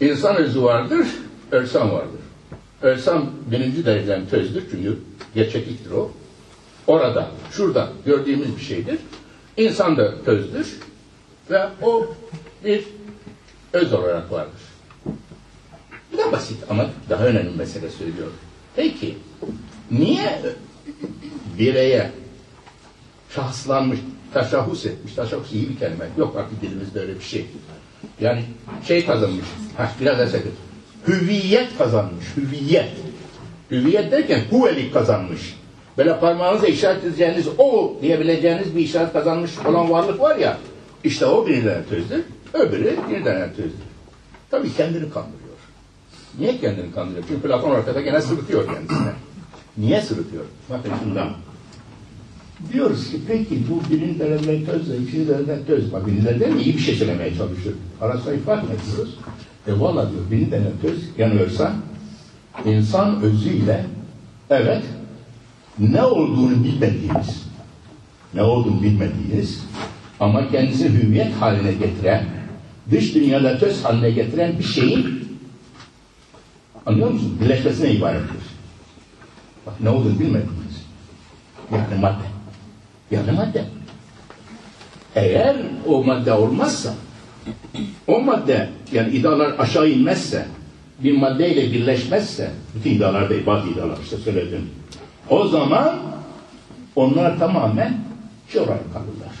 İnsan 0.00 0.36
özü 0.36 0.62
vardır, 0.62 1.06
ölsem 1.50 1.90
vardır. 1.90 2.20
Ölsem 2.82 3.30
birinci 3.50 3.86
dereceden 3.86 4.26
tözdür 4.26 4.64
çünkü 4.70 4.98
gerçekliktir 5.34 5.90
o. 5.90 6.10
Orada, 6.86 7.30
şurada 7.52 7.88
gördüğümüz 8.06 8.56
bir 8.56 8.62
şeydir. 8.62 8.98
İnsan 9.56 9.96
da 9.96 10.24
tözdür 10.24 10.76
ve 11.50 11.68
o 11.82 12.14
bir 12.64 12.84
öz 13.72 13.92
olarak 13.92 14.32
vardır. 14.32 14.60
Bu 16.12 16.18
da 16.18 16.32
basit 16.32 16.58
ama 16.70 16.90
daha 17.08 17.26
önemli 17.26 17.52
bir 17.52 17.58
mesele 17.58 17.90
söylüyorum. 17.90 18.34
Peki, 18.76 19.18
niye 19.90 20.42
bireye 21.58 22.10
şahslanmış, 23.34 23.98
taşahhus 24.36 24.86
etmiş, 24.86 25.14
taşahhus 25.14 25.52
iyi 25.52 25.68
bir 25.68 25.78
kelime. 25.78 26.08
Yok 26.18 26.36
artık 26.36 26.62
dilimizde 26.62 27.00
öyle 27.00 27.14
bir 27.14 27.24
şey. 27.24 27.46
Yani 28.20 28.44
şey 28.88 29.06
kazanmış, 29.06 29.44
ha, 29.76 29.92
biraz 30.00 30.30
sakın. 30.30 30.52
Hüviyet 31.08 31.78
kazanmış, 31.78 32.26
hüviyet. 32.36 32.90
Hüviyet 33.70 34.12
derken 34.12 34.42
huvelik 34.50 34.94
kazanmış. 34.94 35.56
Böyle 35.98 36.20
parmağınızla 36.20 36.66
işaret 36.66 37.04
edeceğiniz 37.04 37.46
o 37.58 37.96
diyebileceğiniz 38.02 38.76
bir 38.76 38.80
işaret 38.80 39.12
kazanmış 39.12 39.50
olan 39.66 39.90
varlık 39.90 40.20
var 40.20 40.36
ya, 40.36 40.58
işte 41.04 41.26
o 41.26 41.46
bir 41.46 41.64
tane 41.64 41.84
tözdür, 41.84 42.24
öbürü 42.54 42.96
bir 43.10 43.24
tane 43.24 43.48
tözdür. 43.48 43.86
Tabii 44.50 44.74
kendini 44.76 45.10
kandırıyor. 45.10 45.56
Niye 46.38 46.58
kendini 46.58 46.92
kandırıyor? 46.92 47.24
Çünkü 47.28 47.42
Platon 47.42 47.70
ortada 47.70 48.00
gene 48.00 48.20
sırıtıyor 48.20 48.66
kendisine. 48.66 49.12
Niye 49.78 50.02
sırıtıyor? 50.02 50.44
Bakın 50.70 50.92
şundan. 51.02 51.32
Diyoruz 52.72 53.10
ki 53.10 53.20
peki 53.28 53.58
bu 53.70 53.94
birinci 53.94 54.18
dereceden 54.18 54.64
tözle 54.64 54.96
ikinci 54.96 55.28
dereceden 55.28 55.64
töz. 55.66 55.92
Bak 55.92 56.06
birinci 56.06 56.24
dereceden 56.24 56.58
iyi 56.58 56.74
bir 56.74 56.78
şey 56.78 56.94
söylemeye 56.94 57.34
çalışıyor. 57.34 57.74
Arasında 58.00 58.38
fark 58.46 58.62
mı 58.62 58.70
ediyoruz? 58.74 59.18
E 59.66 59.80
valla 59.80 60.10
diyor 60.10 60.22
birinci 60.30 60.50
dereceden 60.50 60.78
töz 60.82 61.18
yanıyorsa 61.18 61.72
insan 62.64 63.22
özüyle 63.22 63.84
evet 64.50 64.82
ne 65.78 66.02
olduğunu 66.02 66.64
bilmediğimiz 66.64 67.46
ne 68.34 68.42
olduğunu 68.42 68.82
bilmediğiniz 68.82 69.64
ama 70.20 70.50
kendisini 70.50 71.02
hüviyet 71.02 71.34
haline 71.34 71.72
getiren 71.72 72.24
dış 72.90 73.14
dünyada 73.14 73.58
töz 73.58 73.84
haline 73.84 74.10
getiren 74.10 74.58
bir 74.58 74.64
şeyin 74.64 75.28
anlıyor 76.86 77.10
musun? 77.10 77.38
Birleşmesine 77.40 77.90
ibarettir. 77.90 78.42
Bak 79.66 79.74
ne 79.80 79.90
olduğunu 79.90 80.20
bilmediğiniz. 80.20 80.86
Yani 81.72 82.00
madde. 82.00 82.35
Yani 83.10 83.32
madde. 83.32 83.64
Eğer 85.14 85.56
o 85.86 86.04
madde 86.04 86.32
olmazsa 86.32 86.94
o 88.06 88.20
madde 88.20 88.68
yani 88.92 89.12
idalar 89.12 89.54
aşağı 89.58 89.88
inmezse 89.88 90.46
bir 90.98 91.16
maddeyle 91.16 91.72
birleşmezse 91.72 92.50
bütün 92.74 92.90
idalar 92.90 93.30
değil 93.30 93.46
bazı 93.46 93.68
idalar 93.68 93.98
işte 94.02 94.16
söyledim. 94.16 94.70
O 95.30 95.48
zaman 95.48 95.98
onlar 96.96 97.38
tamamen 97.38 97.94
şey 98.48 98.60
olarak 98.60 98.92
kalırlar. 98.92 99.36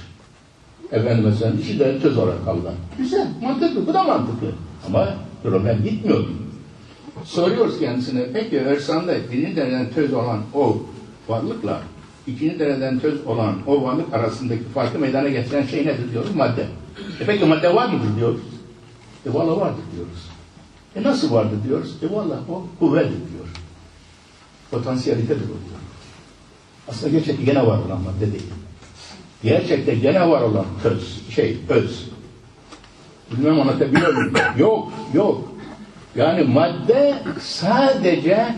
Efendim 0.92 1.24
mesela 1.24 1.52
işi 1.60 1.78
de 1.78 2.00
töz 2.00 2.18
olarak 2.18 2.44
kalırlar. 2.44 2.74
Güzel, 2.98 3.26
mantıklı, 3.42 3.86
bu 3.86 3.94
da 3.94 4.02
mantıklı. 4.02 4.48
Ama 4.86 5.14
problem 5.42 5.82
gitmiyor. 5.82 6.24
Soruyoruz 7.24 7.78
kendisine, 7.78 8.22
peki 8.32 8.56
Ersan'da 8.56 9.14
birinci 9.32 9.56
dereceden 9.56 9.90
töz 9.90 10.12
olan 10.12 10.40
o 10.54 10.76
varlıkla 11.28 11.80
ikinci 12.26 12.58
dereceden 12.58 12.98
töz 12.98 13.26
olan 13.26 13.54
o 13.66 13.82
varlık 13.82 14.14
arasındaki 14.14 14.62
farkı 14.74 14.98
meydana 14.98 15.28
getiren 15.28 15.66
şey 15.66 15.86
nedir 15.86 16.12
diyoruz? 16.12 16.34
Madde. 16.34 16.66
E 17.20 17.26
peki 17.26 17.44
madde 17.44 17.74
var 17.74 17.88
mıdır 17.88 18.16
diyoruz? 18.16 18.40
E 19.26 19.34
valla 19.34 19.60
vardır 19.60 19.82
diyoruz. 19.94 20.30
E 20.96 21.02
nasıl 21.02 21.32
vardır 21.32 21.58
diyoruz? 21.68 21.96
E 22.02 22.14
valla 22.14 22.40
o 22.48 22.64
kuvvettir 22.78 23.10
diyor. 23.10 23.46
Potansiyelitedir 24.70 25.44
o 25.44 25.46
diyor. 25.46 25.80
Aslında 26.88 27.12
gerçekte 27.12 27.44
gene 27.44 27.66
var 27.66 27.78
olan 27.78 28.00
madde 28.00 28.32
değil. 28.32 28.46
Gerçekte 29.42 29.94
gene 29.94 30.28
var 30.28 30.42
olan 30.42 30.64
töz, 30.82 31.30
şey, 31.30 31.58
öz. 31.68 32.08
Bilmem 33.30 33.60
anlatabiliyor 33.60 34.14
muyum? 34.14 34.34
Yok, 34.58 34.92
yok. 35.14 35.52
Yani 36.16 36.42
madde 36.42 37.14
sadece 37.40 38.54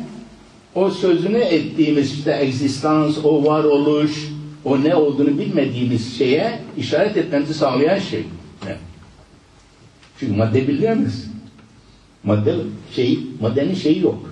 o 0.79 0.91
sözünü 0.91 1.39
ettiğimiz 1.39 2.13
işte 2.13 2.39
egzistans, 2.41 3.19
o 3.25 3.45
varoluş, 3.45 4.29
o 4.65 4.85
ne 4.85 4.95
olduğunu 4.95 5.39
bilmediğimiz 5.39 6.19
şeye 6.19 6.61
işaret 6.77 7.17
etmemizi 7.17 7.55
sağlayan 7.55 7.99
şey. 7.99 8.25
Ne? 8.67 8.77
Çünkü 10.21 10.37
madde 10.37 10.69
biliyor 10.69 10.97
musunuz? 10.97 11.25
Madde 12.25 12.55
şey, 12.95 13.19
maddenin 13.41 13.75
şeyi 13.75 14.03
yok. 14.03 14.31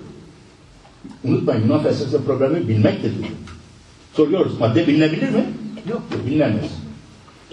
Unutmayın 1.23 1.61
Yunan 1.61 1.83
felsefesi 1.83 2.25
problemi 2.25 2.67
bilmektir. 2.67 3.11
Soruyoruz 4.13 4.59
madde 4.59 4.87
bilinebilir 4.87 5.29
mi? 5.29 5.45
Yok 5.89 6.01
bilinemez. 6.27 6.65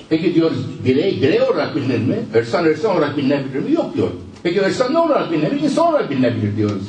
Peki 0.08 0.34
diyoruz 0.34 0.58
birey 0.84 1.22
birey 1.22 1.42
olarak 1.42 1.76
bilinir 1.76 1.98
mi? 1.98 2.16
Örsan 2.34 2.64
örsan 2.64 2.96
olarak 2.96 3.16
bilinebilir 3.16 3.58
mi? 3.58 3.72
Yok 3.72 3.96
diyor. 3.96 4.08
Peki 4.42 4.60
örsan 4.60 4.94
ne 4.94 4.98
olarak 4.98 5.32
bilinebilir? 5.32 5.62
İnsan 5.62 5.86
olarak 5.86 6.10
bilinebilir 6.10 6.56
diyoruz. 6.56 6.88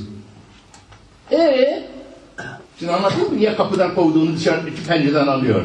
Ee, 1.32 1.95
Şimdi 2.80 2.92
anlatayım 2.92 3.32
mı? 3.32 3.38
Niye 3.38 3.56
kapıdan 3.56 3.96
kovduğunu 3.96 4.36
dışarı 4.36 4.62
pencereden 4.88 5.28
alıyor? 5.28 5.62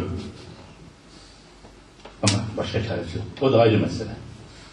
Ama 2.22 2.44
başka 2.56 2.84
çaresi 2.84 3.16
yok. 3.16 3.26
O 3.40 3.52
da 3.52 3.60
ayrı 3.60 3.78
mesele. 3.78 4.10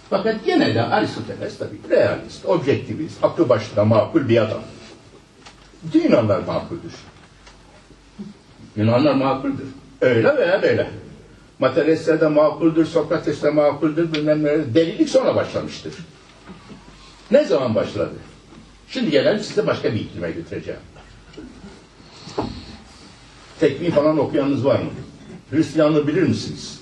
Fakat 0.10 0.46
gene 0.46 0.76
de 0.76 0.84
Aristoteles 0.84 1.58
tabii 1.58 1.80
realist, 1.90 2.46
objektivist, 2.46 3.24
aklı 3.24 3.50
başına 3.50 3.86
makul 3.86 4.30
bir 4.30 4.38
adam. 4.38 4.62
Yunanlar 5.94 6.40
makuldür. 6.40 6.94
Yunanlar 8.76 9.14
makuldür. 9.14 9.68
Öyle 10.02 10.38
veya 10.38 10.62
böyle. 10.62 10.90
Materyalistler 11.60 12.22
de 12.22 12.28
makuldür, 12.28 12.86
Sokrates 12.86 13.44
de 13.44 13.50
makuldür, 13.50 14.14
bilmem 14.14 14.44
ne. 14.44 14.76
Delilik 14.76 15.10
sonra 15.10 15.36
başlamıştır. 15.36 15.94
Ne 17.32 17.44
zaman 17.44 17.76
başladı? 17.76 18.14
Şimdi 18.90 19.12
gelelim 19.12 19.40
size 19.40 19.68
başka 19.68 19.94
bir 19.94 20.00
iklime 20.00 20.32
götüreceğim. 20.32 20.80
Tekvin 23.60 23.92
falan 23.92 24.18
okuyanınız 24.18 24.66
var 24.66 24.80
mı? 24.80 24.90
Hristiyanlığı 25.52 26.08
bilir 26.08 26.24
misiniz? 26.24 26.80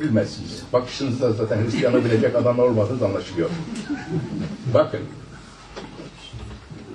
Bilmezsiniz. 0.00 0.62
Bakışınızda 0.72 1.32
zaten 1.32 1.64
Hristiyanı 1.64 2.04
bilecek 2.04 2.36
adam 2.36 2.58
olmadığı 2.58 3.00
da 3.00 3.06
anlaşılıyor. 3.06 3.50
Bakın. 4.74 5.00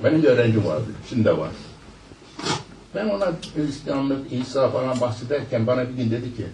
Benim 0.03 0.23
bir 0.23 0.27
öğrencim 0.27 0.65
vardı. 0.65 0.85
Şimdi 1.09 1.25
de 1.25 1.37
var. 1.37 1.49
Ben 2.95 3.09
ona 3.09 3.31
Hristiyanlık, 3.55 4.33
İsa 4.33 4.69
falan 4.69 5.01
bahsederken 5.01 5.67
bana 5.67 5.89
bir 5.89 5.93
gün 5.93 6.11
dedi 6.11 6.35
ki 6.35 6.45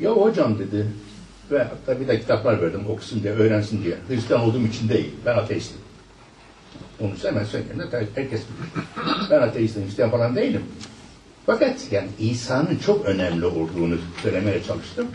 ya 0.00 0.10
hocam 0.10 0.58
dedi 0.58 0.86
ve 1.50 1.58
hatta 1.58 2.00
bir 2.00 2.08
de 2.08 2.20
kitaplar 2.20 2.62
verdim 2.62 2.80
okusun 2.90 3.22
diye, 3.22 3.32
öğrensin 3.32 3.84
diye. 3.84 3.96
Hristiyan 4.08 4.40
olduğum 4.40 4.66
için 4.66 4.88
değil. 4.88 5.10
Ben 5.26 5.36
ateistim. 5.36 5.78
Onu 7.00 7.10
hemen 7.22 7.44
söyleyeyim. 7.44 7.82
Herkes 8.14 8.40
bilir. 8.40 8.84
Ben 9.30 9.40
ateistim, 9.40 9.84
Hristiyan 9.84 10.10
falan 10.10 10.36
değilim. 10.36 10.62
Fakat 11.48 11.76
yani 11.90 12.08
İsa'nın 12.18 12.78
çok 12.86 13.06
önemli 13.06 13.46
olduğunu 13.46 13.94
söylemeye 14.22 14.62
çalıştım. 14.62 15.06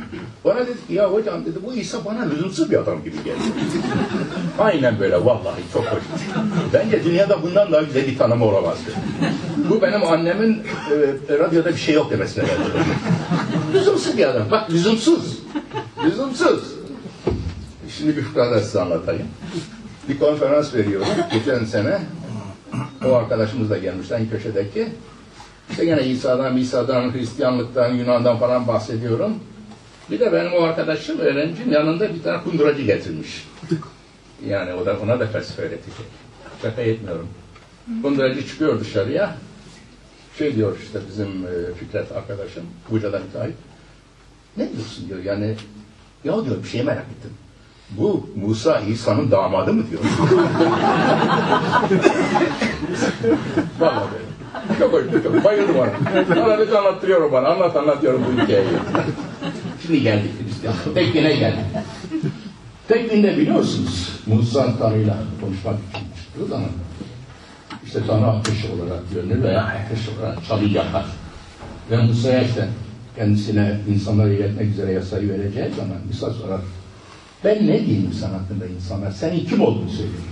Bana 0.46 0.60
dedi 0.60 0.88
ki 0.88 0.94
ya 0.94 1.14
hocam 1.14 1.46
dedi 1.46 1.60
bu 1.66 1.74
İsa 1.74 2.06
bana 2.06 2.22
lüzumsuz 2.22 2.72
bir 2.72 2.78
adam 2.78 3.04
gibi 3.04 3.16
geldi. 3.24 3.40
Aynen 4.60 5.00
böyle 5.00 5.26
vallahi 5.26 5.62
çok 5.74 5.86
hoş. 5.86 6.04
Bence 6.74 7.04
dünyada 7.04 7.44
bundan 7.44 7.72
daha 7.72 7.82
güzel 7.82 8.08
bir 8.08 8.18
tanımı 8.18 8.46
olamazdı. 8.46 8.92
Bu 9.70 9.82
benim 9.82 10.04
annemin 10.04 10.64
e, 11.30 11.40
radyoda 11.40 11.70
bir 11.70 11.78
şey 11.78 11.96
yok 11.96 12.12
demesine 12.12 12.44
geldi. 12.44 12.86
lüzumsuz 13.74 14.18
bir 14.18 14.26
adam. 14.28 14.52
Bak 14.52 14.72
lüzumsuz. 14.72 15.40
Lüzumsuz. 16.06 16.74
Şimdi 17.98 18.18
bir 18.18 18.22
fıkra 18.22 18.52
da 18.52 18.60
size 18.60 18.82
anlatayım. 18.82 19.28
Bir 20.10 20.20
konferans 20.20 20.74
veriyorum 20.74 21.08
geçen 21.34 21.66
sene. 21.66 22.00
O 23.06 23.14
arkadaşımız 23.14 23.70
da 23.70 23.78
gelmişti 23.78 24.14
en 24.14 24.30
köşedeki. 24.30 24.88
İşte 25.70 25.86
gene 25.86 26.08
İsa'dan, 26.08 26.58
İsa'dan, 26.58 27.14
Hristiyanlıktan, 27.14 27.94
Yunan'dan 27.94 28.40
falan 28.40 28.68
bahsediyorum. 28.68 29.36
Bir 30.12 30.20
de 30.20 30.32
benim 30.32 30.54
o 30.54 30.62
arkadaşım, 30.62 31.20
öğrencim 31.20 31.72
yanında 31.72 32.16
bir 32.16 32.24
tane 32.24 32.44
kunduracı 32.44 32.82
getirmiş. 32.82 33.48
Yani 34.48 34.74
o 34.74 34.86
da 34.86 35.00
ona 35.00 35.20
da 35.20 35.28
felsefe 35.28 35.62
öğretecek. 35.62 36.06
Şaka 36.62 36.82
etmiyorum. 36.82 37.28
Kunduracı 38.02 38.48
çıkıyor 38.48 38.80
dışarıya. 38.80 39.36
Şey 40.38 40.56
diyor 40.56 40.78
işte 40.84 41.00
bizim 41.10 41.28
e, 41.28 41.74
Fikret 41.80 42.12
arkadaşım, 42.12 42.64
Buca'dan 42.92 43.22
müteahhit. 43.22 43.56
Ne 44.58 44.74
diyorsun 44.74 45.08
diyor 45.08 45.24
yani. 45.24 45.56
Ya 46.24 46.46
diyor 46.46 46.64
bir 46.64 46.68
şey 46.68 46.84
merak 46.84 47.06
ettim. 47.18 47.32
Bu 47.98 48.28
Musa 48.46 48.80
İsa'nın 48.80 49.32
damadı 49.32 49.74
mı 49.74 49.84
diyor. 49.92 50.02
Vallahi. 53.80 54.24
Çok 54.80 54.94
hoş, 54.94 55.04
çok 55.24 55.44
bayıldım 55.44 55.76
ona. 55.76 55.92
Bir 56.60 56.72
anlattırıyorum 56.76 57.32
bana, 57.32 57.48
anlat 57.48 57.76
anlatıyorum 57.76 58.24
bu 58.26 58.42
hikayeyi. 58.42 58.68
Şimdi 59.86 60.02
geldik 60.02 60.32
Hristiyan. 60.46 60.76
Tekvine 60.94 61.34
geldik. 61.34 61.66
Tekvinde 62.88 63.38
biliyorsunuz 63.38 64.20
Musa 64.28 64.78
Tanrı'yla 64.80 65.18
konuşmak 65.42 65.76
için 65.90 66.08
çıktığı 66.24 66.46
zaman 66.46 66.70
işte 67.86 68.00
Tanrı 68.08 68.26
ateş 68.26 68.66
olarak 68.66 69.00
görünür 69.14 69.44
veya 69.44 69.62
ateş 69.62 70.00
olarak 70.10 70.46
çalı 70.46 70.66
yakar. 70.66 71.06
Ve 71.92 71.98
Musa'ya 71.98 72.44
işte 72.44 72.68
kendisine 73.16 73.80
insanları 73.90 74.34
iletmek 74.34 74.70
üzere 74.70 74.92
yasayı 74.92 75.30
vereceği 75.30 75.70
zaman 75.78 75.98
Musa 76.08 76.30
sorar. 76.34 76.62
Ben 77.44 77.68
ne 77.68 77.86
diyeyim 77.86 78.14
sana 78.20 78.34
hakkında 78.34 78.66
insanlar? 78.66 79.12
Senin 79.12 79.46
kim 79.46 79.62
olduğunu 79.62 79.90
söyleyeyim. 79.90 80.24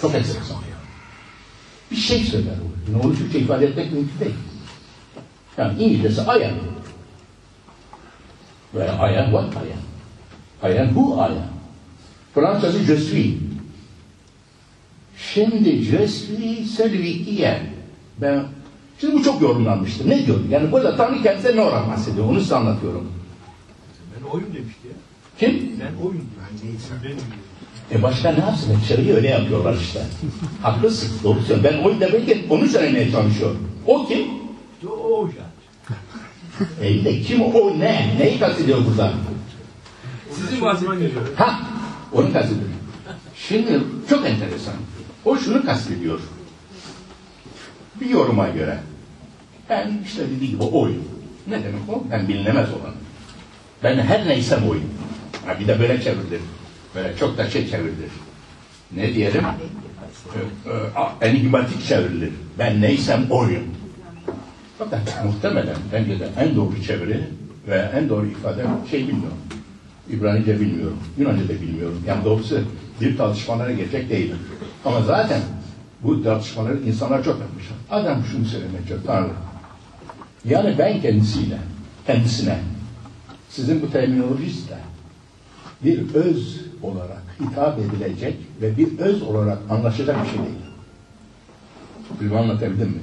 Çok 0.00 0.14
enteresan 0.14 0.56
bir 1.90 1.96
şey 1.96 2.18
söyler 2.18 2.52
o. 2.52 2.92
Yani 2.92 3.02
onu 3.02 3.16
Türkçe 3.16 3.38
ifade 3.38 3.66
etmek 3.66 3.92
mümkün 3.92 4.20
değil. 4.20 4.34
Yani 5.58 5.82
İngilizcesi 5.82 6.20
I 6.20 6.44
am. 6.44 6.54
Ve 8.74 8.86
I 8.86 9.18
am 9.18 9.30
what 9.30 9.54
I 9.54 9.58
am. 9.58 10.70
I 10.72 10.78
am 10.80 10.86
who 10.86 11.16
I 11.16 11.20
am. 11.20 11.50
Fransızcası 12.34 12.78
je 12.78 12.96
suis. 12.96 13.34
Şimdi 15.16 15.82
je 15.82 16.08
suis 16.08 16.76
celui 16.76 17.24
qui 17.24 17.42
est. 17.42 17.60
Ben, 18.20 18.44
şimdi 19.00 19.14
bu 19.14 19.22
çok 19.22 19.42
yorumlanmıştır. 19.42 20.08
Ne 20.08 20.26
diyor? 20.26 20.38
Yani 20.50 20.72
burada 20.72 20.96
Tanrı 20.96 21.22
kendisine 21.22 21.56
ne 21.56 21.60
olarak 21.60 21.88
bahsediyor? 21.88 22.26
Onu 22.26 22.40
size 22.40 22.56
anlatıyorum. 22.56 23.12
Ben 24.16 24.28
oyun 24.28 24.46
demişti 24.54 24.88
ya. 24.88 24.94
Kim? 25.40 25.80
Ben 25.80 26.06
oyun. 26.06 26.24
Ben 26.38 26.68
neyse. 26.68 26.94
Ben 27.90 27.98
E 27.98 28.02
başka 28.02 28.32
ne 28.32 28.38
yapsın? 28.40 28.78
Dışarıyı 28.82 29.14
öyle 29.14 29.28
yapıyorlar 29.28 29.76
işte. 29.80 30.02
Haklısın. 30.62 31.10
Doğru 31.24 31.40
söylüyorsun. 31.40 31.64
Ben 31.64 31.84
oyun 31.84 32.00
demek 32.00 32.26
ki 32.26 32.46
onu 32.50 32.66
söylemeye 32.66 33.10
çalışıyorum. 33.10 33.68
O 33.86 34.06
kim? 34.06 34.26
O 34.88 35.28
yani. 35.38 36.90
E 36.90 37.04
de 37.04 37.20
kim 37.20 37.42
o 37.42 37.78
ne? 37.78 38.14
Neyi 38.18 38.38
kastediyor 38.38 38.78
burada? 38.86 39.12
Sizin 40.30 40.60
bahsettiğiniz. 40.60 41.12
Ha, 41.36 41.60
onu 42.12 42.32
kastediyor. 42.32 42.68
Şimdi 43.36 43.80
çok 44.10 44.26
enteresan. 44.26 44.74
O 45.24 45.36
şunu 45.36 45.64
kastediyor. 45.64 46.20
Bir 48.00 48.10
yoruma 48.10 48.48
göre. 48.48 48.78
Ben 49.70 50.00
işte 50.04 50.22
dediği 50.30 50.50
gibi 50.50 50.62
oyum. 50.62 51.04
Ne 51.46 51.64
demek 51.64 51.88
o? 51.88 52.02
Ben 52.10 52.28
bilinemez 52.28 52.68
olan. 52.68 52.94
Ben 53.82 53.98
her 53.98 54.28
neysem 54.28 54.68
oyum. 54.68 54.90
Ha, 55.46 55.60
bir 55.60 55.68
de 55.68 55.80
böyle 55.80 56.02
çevrilir. 56.02 56.40
Böyle 56.94 57.16
çok 57.16 57.38
da 57.38 57.50
şey 57.50 57.70
çevrilir. 57.70 58.10
Ne 58.96 59.14
diyelim? 59.14 59.44
Enigmatik 61.20 61.86
çevrilir. 61.86 62.32
Ben 62.58 62.80
neysem 62.80 63.26
oyum. 63.30 63.64
Fakat 64.78 65.24
muhtemelen 65.24 65.76
bence 65.92 66.20
de 66.20 66.28
en 66.38 66.56
doğru 66.56 66.82
çeviri 66.86 67.20
ve 67.68 67.90
en 67.94 68.08
doğru 68.08 68.26
ifade 68.26 68.64
şey 68.90 69.00
bilmiyorum. 69.08 69.38
İbranice 70.10 70.60
bilmiyorum. 70.60 70.98
Yunanca 71.18 71.44
da 71.44 71.62
bilmiyorum. 71.62 72.02
Yani 72.06 72.24
doğrusu 72.24 72.60
bir 73.00 73.16
tartışmalara 73.16 73.72
gelecek 73.72 74.10
değilim. 74.10 74.38
Ama 74.84 75.02
zaten 75.02 75.40
bu 76.02 76.22
tartışmaları 76.22 76.78
insanlar 76.86 77.24
çok 77.24 77.40
yapmış. 77.40 77.64
Adam 77.90 78.24
şunu 78.32 78.44
söylemeye 78.44 78.78
çalışıyor. 78.78 79.00
Tanrı. 79.06 79.30
Yani 80.44 80.74
ben 80.78 81.00
kendisiyle, 81.00 81.58
kendisine 82.06 82.58
sizin 83.48 83.82
bu 83.82 83.92
terminolojiste 83.92 84.78
bir 85.84 86.14
öz 86.14 86.60
olarak 86.82 87.22
hitap 87.40 87.78
edilecek 87.78 88.36
ve 88.60 88.76
bir 88.76 88.98
öz 88.98 89.22
olarak 89.22 89.58
anlaşacak 89.70 90.24
bir 90.24 90.28
şey 90.30 90.38
değil. 90.38 90.58
Bilmem 92.20 92.38
anlatabildim 92.38 92.88
mi? 92.88 93.00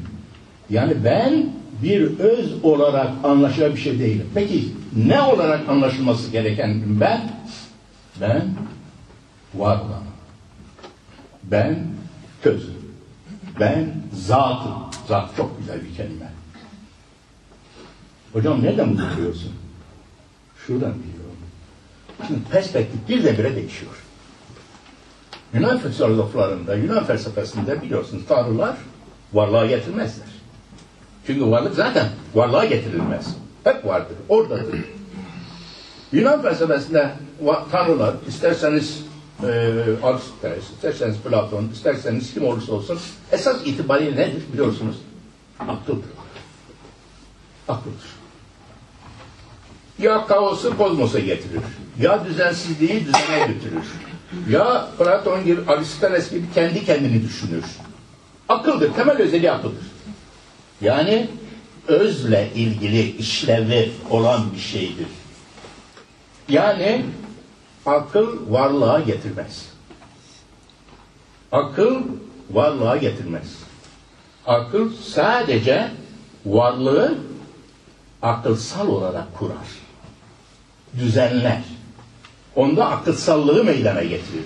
Yani 0.69 0.93
ben 1.03 1.49
bir 1.83 2.19
öz 2.19 2.63
olarak 2.63 3.11
anlaşılacak 3.23 3.75
bir 3.75 3.81
şey 3.81 3.99
değilim. 3.99 4.27
Peki 4.33 4.73
ne 4.95 5.21
olarak 5.21 5.69
anlaşılması 5.69 6.31
gereken 6.31 6.81
ben? 6.99 7.31
Ben 8.21 8.49
var 9.55 9.75
olan. 9.75 10.03
Ben 11.43 11.87
közüm. 12.41 12.73
Ben 13.59 13.93
zatım. 14.13 14.73
Zat 15.07 15.35
çok 15.37 15.59
güzel 15.59 15.79
bir 15.83 15.95
kelime. 15.95 16.31
Hocam 18.33 18.63
nereden 18.63 18.89
bunu 18.89 19.11
biliyorsun? 19.17 19.51
Şuradan 20.67 20.93
biliyorum. 20.93 21.16
Şimdi 22.27 22.39
perspektif 22.51 23.09
birdenbire 23.09 23.55
değişiyor. 23.55 23.91
Yunan 25.53 25.79
filozoflarında, 25.79 26.75
Yunan 26.75 27.03
felsefesinde 27.03 27.81
biliyorsunuz 27.81 28.23
tanrılar 28.27 28.77
varlığa 29.33 29.65
getirmezler. 29.65 30.27
Çünkü 31.27 31.51
varlık 31.51 31.75
zaten 31.75 32.09
varlığa 32.35 32.65
getirilmez. 32.65 33.27
Hep 33.63 33.85
vardır, 33.85 34.17
oradadır. 34.29 34.79
Yunan 36.11 36.41
felsefesinde 36.41 37.11
tanrılar, 37.71 38.15
isterseniz 38.27 39.03
e, 39.43 39.47
Aristoteles, 40.03 40.63
isterseniz 40.75 41.17
Platon, 41.17 41.69
isterseniz 41.73 42.33
kim 42.33 42.45
olursa 42.45 42.73
olsun, 42.73 42.99
esas 43.31 43.67
itibariyle 43.67 44.15
nedir 44.15 44.43
biliyorsunuz? 44.53 44.95
Akıldır. 45.59 46.09
Akıldır. 47.67 48.17
Ya 49.99 50.27
kaosu 50.27 50.77
kozmosa 50.77 51.19
getirir, 51.19 51.61
ya 51.99 52.25
düzensizliği 52.25 53.05
düzene 53.05 53.47
götürür, 53.47 53.85
ya 54.49 54.87
Platon 54.97 55.45
gibi, 55.45 55.71
Aristoteles 55.71 56.31
gibi 56.31 56.45
kendi 56.53 56.85
kendini 56.85 57.23
düşünür. 57.23 57.63
Akıldır, 58.49 58.93
temel 58.93 59.17
özelliği 59.17 59.51
akıldır. 59.51 59.85
Yani 60.81 61.29
özle 61.87 62.49
ilgili 62.55 63.17
işlevi 63.17 63.91
olan 64.09 64.53
bir 64.55 64.59
şeydir. 64.59 65.07
Yani 66.49 67.05
akıl 67.85 68.51
varlığa 68.51 68.99
getirmez. 68.99 69.65
Akıl 71.51 72.01
varlığa 72.51 72.97
getirmez. 72.97 73.57
Akıl 74.45 74.93
sadece 74.93 75.91
varlığı 76.45 77.17
akılsal 78.21 78.87
olarak 78.87 79.37
kurar. 79.39 79.67
Düzenler. 80.99 81.63
Onda 82.57 82.89
akılsallığı 82.89 83.63
meydana 83.63 84.03
getirir. 84.03 84.45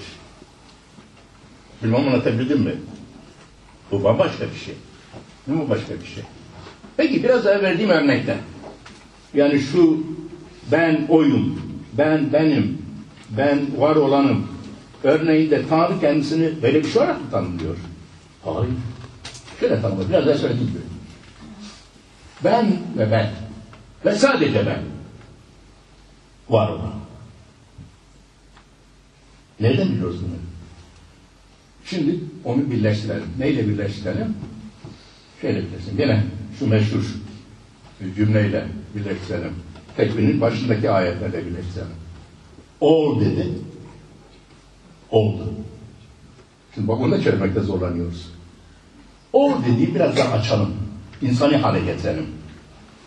Bilmem 1.84 2.08
anlatabildim 2.08 2.62
mi? 2.62 2.76
Bu 3.92 4.04
bambaşka 4.04 4.46
bir 4.54 4.60
şey. 4.60 4.74
Bu 5.48 5.70
başka 5.70 5.94
bir 5.94 6.06
şey. 6.06 6.24
Peki 6.98 7.24
biraz 7.24 7.46
daha 7.46 7.62
verdiğim 7.62 7.90
örnekten. 7.90 8.38
Yani 9.34 9.60
şu 9.60 10.04
ben 10.72 11.06
oyum, 11.10 11.62
ben 11.94 12.34
benim, 12.34 12.78
ben 13.30 13.60
var 13.78 13.96
olanım 13.96 14.48
örneğinde 15.04 15.68
Tanrı 15.68 16.00
kendisini 16.00 16.62
böyle 16.62 16.84
bir 16.84 16.90
şey 16.90 17.02
olarak 17.02 17.22
mı 17.22 17.32
tanımlıyor? 17.32 17.78
Hayır. 18.46 18.70
Şöyle 19.60 19.82
tanımlıyor. 19.82 20.10
Biraz 20.10 20.28
daha 20.28 20.38
söylediğim 20.38 20.68
gibi. 20.68 20.80
Ben 22.44 22.78
ve 22.98 23.12
ben. 23.12 23.32
Ve 24.06 24.16
sadece 24.16 24.66
ben. 24.66 24.80
Var 26.50 26.70
olan. 26.70 27.01
Nereden 29.62 29.90
biliyoruz 29.90 30.20
bunu? 30.22 30.36
Şimdi 31.86 32.20
onu 32.46 32.72
birleştirelim. 32.72 33.28
Neyle 33.40 33.68
birleştirelim? 33.68 34.36
Şöyle 35.42 35.58
bilirsin. 35.58 35.98
Gene 35.98 36.24
şu 36.60 36.68
meşhur 36.68 37.16
cümleyle 38.16 38.66
birleştirelim. 38.96 39.54
Tekvinin 39.98 40.42
başındaki 40.42 40.90
ayetlerle 40.90 41.46
birleştirelim. 41.46 41.92
Ol 42.82 43.22
dedi. 43.22 43.50
Oldu. 45.12 45.54
Şimdi 46.76 46.88
bak 46.88 47.02
onu 47.02 47.12
da 47.12 47.22
çevirmekte 47.22 47.60
zorlanıyoruz. 47.60 48.30
Ol 49.34 49.52
dediği 49.68 49.96
biraz 49.96 50.18
daha 50.18 50.34
açalım. 50.34 50.74
İnsani 51.22 51.58
hale 51.58 51.86
getirelim. 51.86 52.26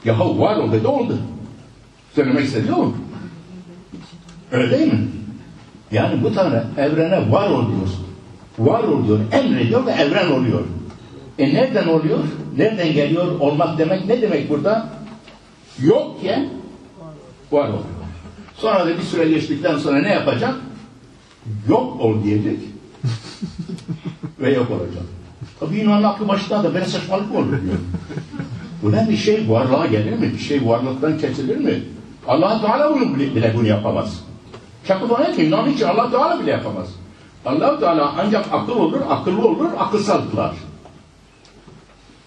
Yahu 0.05 0.40
var 0.40 0.57
ol 0.57 0.73
dedi 0.73 0.87
oldu. 0.87 1.19
Söylemek 2.14 2.45
istedi 2.45 2.73
o? 2.73 2.95
Öyle 4.53 4.79
değil 4.79 4.93
mi? 4.93 5.09
Yani 5.94 6.22
bu 6.22 6.35
Tanrı 6.35 6.64
evrene 6.78 7.33
var 7.33 7.50
ol 7.50 7.64
diyor. 7.68 7.88
Var 8.59 8.85
ol 8.85 9.07
diyor, 9.07 9.18
emrediyor 9.33 9.87
ve 9.87 9.90
evren 9.90 10.30
oluyor. 10.30 10.61
E 11.38 11.54
nereden 11.54 11.88
oluyor? 11.88 12.18
Nereden 12.57 12.92
geliyor? 12.92 13.40
Olmak 13.40 13.78
demek 13.78 14.07
ne 14.07 14.22
demek 14.22 14.50
burada? 14.50 14.88
Yokken 15.83 16.48
var 17.52 17.68
oluyor. 17.68 17.85
Sonra 18.57 18.87
da 18.87 18.98
bir 18.98 19.02
süre 19.02 19.28
geçtikten 19.28 19.78
sonra 19.78 19.98
ne 19.98 20.09
yapacak? 20.09 20.54
Yok 21.68 22.00
ol 22.00 22.24
diyecek. 22.24 22.59
ve 24.40 24.54
yok 24.54 24.70
olacak. 24.70 25.02
Tabii 25.61 25.76
Yunan'ın 25.76 26.02
aklı 26.02 26.28
başında 26.28 26.64
da 26.64 26.74
böyle 26.74 26.85
saçmalık 26.85 27.33
mı 27.33 27.38
olur 27.38 27.62
diyor. 27.62 27.78
Bu 28.83 28.92
ne 28.92 29.07
bir 29.11 29.16
şey 29.16 29.50
varlığa 29.50 29.87
gelir 29.87 30.18
mi? 30.18 30.33
Bir 30.33 30.38
şey 30.38 30.66
varlıktan 30.66 31.18
kesilir 31.18 31.57
mi? 31.57 31.83
allah 32.28 32.61
Teala 32.61 32.94
bunu 32.94 33.16
bile 33.16 33.54
bunu 33.57 33.66
yapamaz. 33.66 34.24
Çakıl 34.87 35.35
ki 35.35 35.42
Yunan 35.42 35.70
için 35.70 35.85
allah 35.85 36.11
Teala 36.11 36.40
bile 36.40 36.51
yapamaz. 36.51 36.88
allah 37.44 37.81
Teala 37.81 38.14
ancak 38.18 38.47
akıl 38.53 38.77
olur, 38.77 39.01
akıllı 39.11 39.49
olur, 39.49 39.70
akılsal 39.79 40.31
kılar. 40.31 40.55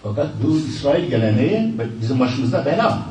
Fakat 0.02 0.26
bu 0.44 0.56
İsrail 0.56 1.10
geleneği 1.10 1.74
bizim 2.02 2.20
başımızda 2.20 2.66
bela. 2.66 3.02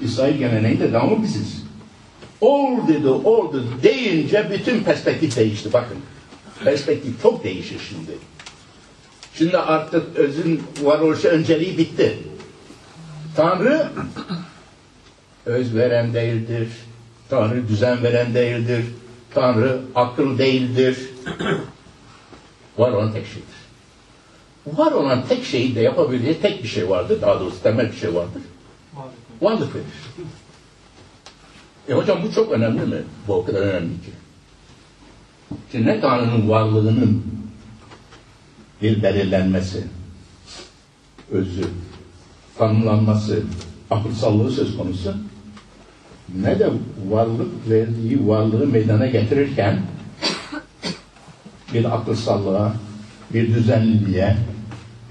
İsrail 0.00 0.36
geleneğinde 0.38 0.92
devamı 0.92 1.22
biziz. 1.22 1.64
Ol 2.40 2.88
dedi, 2.88 3.08
oldu 3.08 3.64
deyince 3.82 4.48
bütün 4.52 4.84
perspektif 4.84 5.36
değişti. 5.36 5.72
Bakın. 5.72 5.96
Perspektif 6.64 7.22
çok 7.22 7.44
değişir 7.44 7.80
şimdi. 7.88 8.10
Şimdi 9.34 9.58
artık 9.58 10.16
özün 10.16 10.62
varoluşu 10.82 11.28
önceliği 11.28 11.78
bitti. 11.78 12.18
Tanrı 13.36 13.88
öz 15.46 15.74
veren 15.74 16.14
değildir. 16.14 16.68
Tanrı 17.34 17.68
düzen 17.68 18.02
veren 18.02 18.34
değildir. 18.34 18.84
Tanrı 19.34 19.80
akıl 19.94 20.38
değildir. 20.38 20.98
Var 22.78 22.92
olan 22.92 23.12
tek 23.12 23.26
şeydir. 23.26 23.54
Var 24.66 24.92
olan 24.92 25.24
tek 25.28 25.44
şeyi 25.44 25.74
de 25.74 25.80
yapabildiği 25.80 26.40
tek 26.40 26.62
bir 26.62 26.68
şey 26.68 26.90
vardır. 26.90 27.22
Daha 27.22 27.40
doğrusu 27.40 27.62
temel 27.62 27.92
bir 27.92 27.96
şey 27.96 28.14
vardır. 28.14 28.42
Varlık 29.40 29.74
verir. 29.74 29.86
E 31.88 31.92
hocam 31.92 32.18
bu 32.22 32.32
çok 32.32 32.52
önemli 32.52 32.86
mi? 32.86 33.02
Bu 33.28 33.34
o 33.34 33.44
kadar 33.44 33.60
önemli 33.60 33.88
ki. 33.88 34.10
Şimdi 35.72 35.86
ne 35.86 36.00
Tanrı'nın 36.00 36.48
varlığının 36.48 37.24
bir 38.82 39.02
belirlenmesi, 39.02 39.84
özü, 41.30 41.64
tanımlanması, 42.58 43.42
akılsallığı 43.90 44.50
söz 44.50 44.76
konusu 44.76 45.14
ne 46.28 46.58
de 46.58 46.70
varlık 47.08 47.70
verdiği 47.70 48.28
varlığı 48.28 48.66
meydana 48.66 49.06
getirirken 49.06 49.82
bir 51.74 51.96
akılsallığa, 51.96 52.74
bir 53.34 53.54
düzenliliğe, 53.54 54.36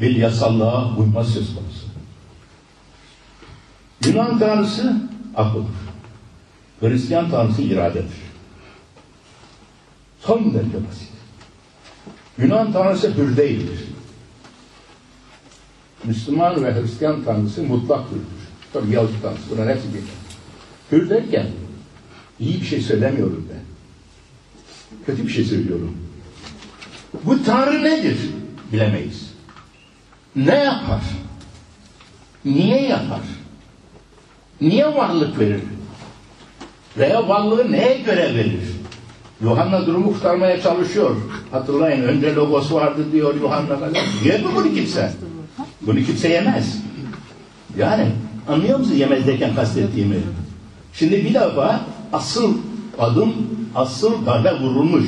bir 0.02 0.15
yasallığa 0.15 0.97
uyma 0.97 1.23
söz 1.23 1.56
konusu. 1.56 1.84
Yunan 4.06 4.39
tanrısı 4.39 5.02
akıldır. 5.36 5.84
Hristiyan 6.80 7.30
tanrısı 7.30 7.62
iradedir. 7.62 8.23
Son 10.19 10.54
derece 10.54 10.88
basit. 10.88 11.10
Yunan 12.38 12.73
tanrısı 12.73 13.13
hür 13.17 13.38
değildir. 13.38 13.80
Müslüman 16.04 16.63
ve 16.63 16.82
Hristiyan 16.82 17.23
tanrısı 17.23 17.63
mutlak 17.63 18.12
hürdür. 18.12 18.43
Tabi 18.73 18.91
Yahudi 18.91 19.21
tanrısı 19.21 19.43
buna 19.52 19.65
hepsi 19.65 19.93
bilir. 19.93 20.23
Hür 20.91 21.10
derken 21.10 21.48
iyi 22.39 22.62
bir 22.62 22.65
şey 22.65 22.82
söylemiyorum 22.82 23.48
ben. 23.54 23.60
Kötü 25.06 25.28
bir 25.28 25.32
şey 25.32 25.43
söylüyorum. 25.43 25.98
Bu 27.24 27.43
tanrı 27.43 27.84
nedir? 27.84 28.17
Bilemeyiz. 28.74 29.34
Ne 30.36 30.56
yapar? 30.56 31.02
Niye 32.46 32.82
yapar? 32.82 33.22
Niye 34.62 34.96
varlık 34.96 35.39
verir? 35.39 35.62
Veya 36.98 37.28
varlığı 37.28 37.72
neye 37.72 37.98
göre 37.98 38.36
verir? 38.36 38.62
Yuhanna 39.41 39.86
durumu 39.86 40.13
kurtarmaya 40.13 40.62
çalışıyor. 40.62 41.15
Hatırlayın 41.52 42.04
önce 42.04 42.36
logos 42.36 42.72
vardı 42.72 43.06
diyor 43.12 43.36
Yuhanna. 43.36 43.78
Yer 44.26 44.41
mi 44.43 44.48
bunu 44.56 44.74
kimse? 44.74 45.13
Bunu 45.82 46.04
kimse 46.04 46.30
yemez. 46.30 46.78
Yani 47.78 48.12
anlıyor 48.48 48.80
musun 48.80 48.96
yemez 48.96 49.28
derken 49.28 49.56
kastettiğimi? 49.56 50.15
Şimdi 50.93 51.25
bir 51.25 51.34
defa 51.34 51.86
asıl 52.13 52.58
adım, 52.99 53.34
asıl 53.75 54.25
darbe 54.25 54.60
vurulmuş. 54.60 55.06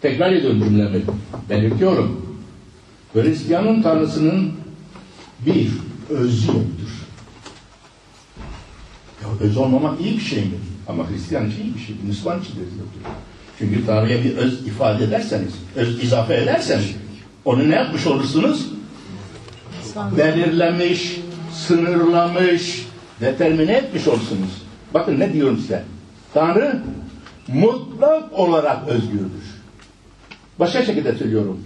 Tekrar 0.00 0.32
ediyorum 0.32 0.62
cümlemi. 0.64 1.02
Belirtiyorum. 1.50 2.38
Hristiyanın 3.12 3.82
tanrısının 3.82 4.52
bir 5.46 5.68
özü 6.10 6.46
yoktur. 6.46 6.88
Ya 9.22 9.28
öz 9.40 9.56
olmamak 9.56 10.00
iyi 10.00 10.16
bir 10.16 10.22
şey 10.22 10.38
mi? 10.38 10.58
Ama 10.88 11.10
Hristiyan 11.10 11.50
için 11.50 11.62
iyi 11.62 11.74
bir 11.74 11.80
şey. 11.80 11.96
Müslüman 12.06 12.40
için 12.40 12.56
de 12.56 12.60
öz 12.60 12.78
yoktur. 12.78 13.00
Çünkü 13.58 13.86
Tanrı'ya 13.86 14.24
bir 14.24 14.36
öz 14.36 14.66
ifade 14.66 15.04
ederseniz, 15.04 15.52
öz 15.76 16.04
izafe 16.04 16.34
ederseniz 16.34 16.86
onu 17.44 17.70
ne 17.70 17.74
yapmış 17.74 18.06
olursunuz? 18.06 18.66
Belirlemiş, 20.18 21.20
sınırlamış, 21.52 22.86
determine 23.20 23.72
etmiş 23.72 24.08
olursunuz. 24.08 24.67
Bakın 24.94 25.20
ne 25.20 25.32
diyorum 25.32 25.58
size. 25.58 25.84
Tanrı 26.34 26.82
mutlak 27.48 28.38
olarak 28.38 28.88
özgürdür. 28.88 29.58
Başka 30.58 30.82
şekilde 30.82 31.14
söylüyorum. 31.14 31.60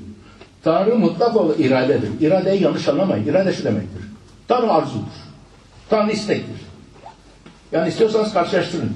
Tanrı 0.62 0.98
mutlak 0.98 1.36
olarak 1.36 1.60
iradedir. 1.60 2.10
İradeyi 2.20 2.62
yanlış 2.62 2.88
anlamayın. 2.88 3.26
İrade 3.26 3.52
şu 3.52 3.64
demektir. 3.64 4.02
Tanrı 4.48 4.72
arzudur. 4.72 5.06
Tanrı 5.90 6.12
istektir. 6.12 6.56
Yani 7.72 7.88
istiyorsanız 7.88 8.32
karşılaştırın. 8.32 8.92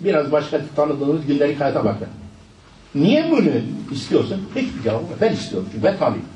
Biraz 0.00 0.32
başka 0.32 0.60
tanıdığınız 0.76 1.26
gündelik 1.26 1.60
hayata 1.60 1.84
bakın. 1.84 2.08
Niye 2.94 3.30
bunu 3.30 3.48
istiyorsun? 3.92 4.48
Hiçbir 4.56 4.82
cevap 4.82 5.02
yok. 5.02 5.18
Ben 5.20 5.32
istiyorum 5.32 5.68
çünkü 5.72 5.84
ben 5.84 5.98
Tanrıyım. 5.98 6.26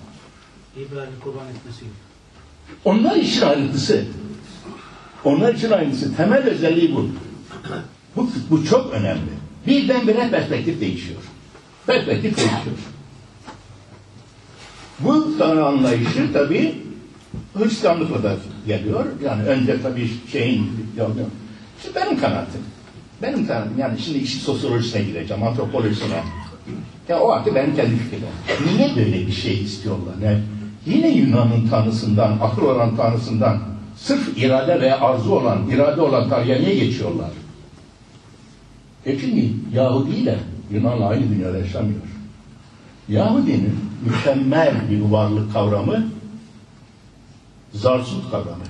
İbrahim'i 0.76 1.20
kurban 1.24 1.46
etmesi. 1.48 1.84
Onlar 2.84 3.16
için 3.16 3.42
ayrıntısı. 3.42 4.04
Onlar 5.24 5.54
için 5.54 5.70
ayrıntısı. 5.70 6.16
Temel 6.16 6.42
özelliği 6.42 6.96
bu. 6.96 7.08
Bu, 8.16 8.30
bu 8.50 8.64
çok 8.64 8.92
önemli. 8.92 9.30
Birdenbire 9.66 10.30
perspektif 10.30 10.80
değişiyor. 10.80 11.20
Perspektif 11.86 12.36
değişiyor. 12.36 12.76
Bu 15.00 15.38
Tanrı 15.38 15.66
anlayışı 15.66 16.32
tabi 16.32 16.74
Hristiyanlıkla 17.54 18.22
da 18.22 18.36
geliyor. 18.66 19.06
Yani 19.24 19.42
önce 19.42 19.82
tabi 19.82 20.10
şeyin 20.32 20.70
işte 21.78 21.94
benim 21.94 22.20
kanaatim. 22.20 22.60
Benim 23.22 23.46
tanrım 23.46 23.78
yani 23.78 23.98
şimdi 23.98 24.18
işin 24.18 24.40
sosyolojisine 24.40 25.02
gireceğim, 25.02 25.42
antropolojisine. 25.42 26.22
Ya 27.08 27.20
o 27.20 27.30
artık 27.30 27.54
benim 27.54 27.76
kendi 27.76 27.96
fikrim. 27.96 28.20
Niye 28.76 28.96
böyle 28.96 29.26
bir 29.26 29.32
şey 29.32 29.62
istiyorlar? 29.62 30.14
Ne? 30.20 30.40
Yine 30.86 31.08
Yunan'ın 31.08 31.68
tanrısından, 31.68 32.38
akıl 32.42 32.62
olan 32.62 32.96
tanrısından, 32.96 33.58
sırf 34.02 34.38
irade 34.38 34.80
ve 34.80 34.94
arzu 34.94 35.32
olan, 35.32 35.70
irade 35.70 36.00
olan 36.00 36.46
niye 36.46 36.74
geçiyorlar? 36.74 37.30
E 39.06 39.18
çünkü 39.18 39.48
Yahudi 39.74 40.10
ile 40.10 40.38
Yunan'la 40.70 41.08
aynı 41.08 41.30
dünyada 41.30 41.58
yaşamıyor. 41.58 42.00
Yahudinin 43.08 43.74
mükemmel 44.04 44.74
bir 44.90 45.00
varlık 45.00 45.52
kavramı 45.52 46.06
zarsut 47.72 48.30
kavramı. 48.30 48.64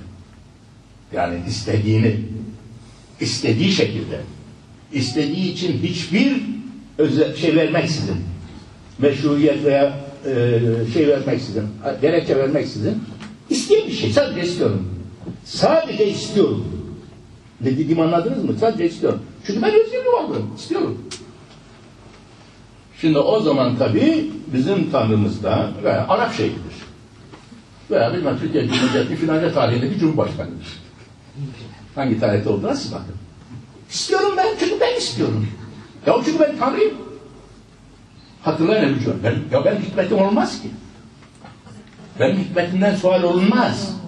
Yani 1.12 1.38
istediğini, 1.48 2.16
istediği 3.20 3.72
şekilde, 3.72 4.20
istediği 4.92 5.52
için 5.52 5.82
hiçbir 5.82 6.42
özel 6.98 7.36
şey 7.36 7.56
vermeksizin, 7.56 8.16
meşruiyet 8.98 9.64
veya 9.64 10.00
e, 10.26 10.60
şey 10.92 11.08
vermeksizin, 11.08 11.64
gerekçe 12.02 12.36
vermeksizin, 12.36 13.02
isteyen 13.50 13.88
bir 13.88 13.92
şey, 13.92 14.12
sadece 14.12 14.42
istiyorum. 14.42 14.99
Sadece 15.44 16.06
istiyorum. 16.06 16.64
Ne 17.60 17.66
dediğimi 17.66 18.02
anladınız 18.02 18.44
mı? 18.44 18.54
Sadece 18.60 18.86
istiyorum. 18.86 19.22
Çünkü 19.46 19.62
ben 19.62 19.74
özgürlüğü 19.74 20.12
varım, 20.12 20.54
istiyorum. 20.56 20.98
Şimdi 23.00 23.18
o 23.18 23.40
zaman 23.40 23.76
tabii 23.76 24.30
bizim 24.52 24.90
tanrımız 24.90 25.42
da 25.42 25.70
veya 25.84 26.06
Arap 26.08 26.34
şeyhidir. 26.34 26.74
Veya 27.90 28.14
bilmem 28.14 28.38
Türkiye 28.38 28.68
Cumhuriyeti 28.68 29.16
filanca 29.16 29.52
tarihinde 29.52 29.90
bir 29.90 29.98
cumhurbaşkanıdır. 29.98 30.80
Hangi 31.94 32.20
tarihte 32.20 32.48
olduğuna 32.48 32.74
siz 32.74 32.92
bakın. 32.92 33.14
İstiyorum 33.90 34.34
ben 34.36 34.48
çünkü 34.60 34.80
ben 34.80 34.96
istiyorum. 34.98 35.46
Ya 36.06 36.14
çünkü 36.24 36.40
ben 36.40 36.58
Tanrıyım. 36.58 36.94
Hatırlayın 38.42 38.88
Ebu. 38.88 39.12
Ben, 39.24 39.34
ya 39.52 39.64
ben 39.64 39.76
hikmetim 39.76 40.18
olmaz 40.18 40.62
ki. 40.62 40.68
Benim 42.20 42.36
hikmetimden 42.36 42.96
sual 42.96 43.22
olunmaz. 43.22 43.99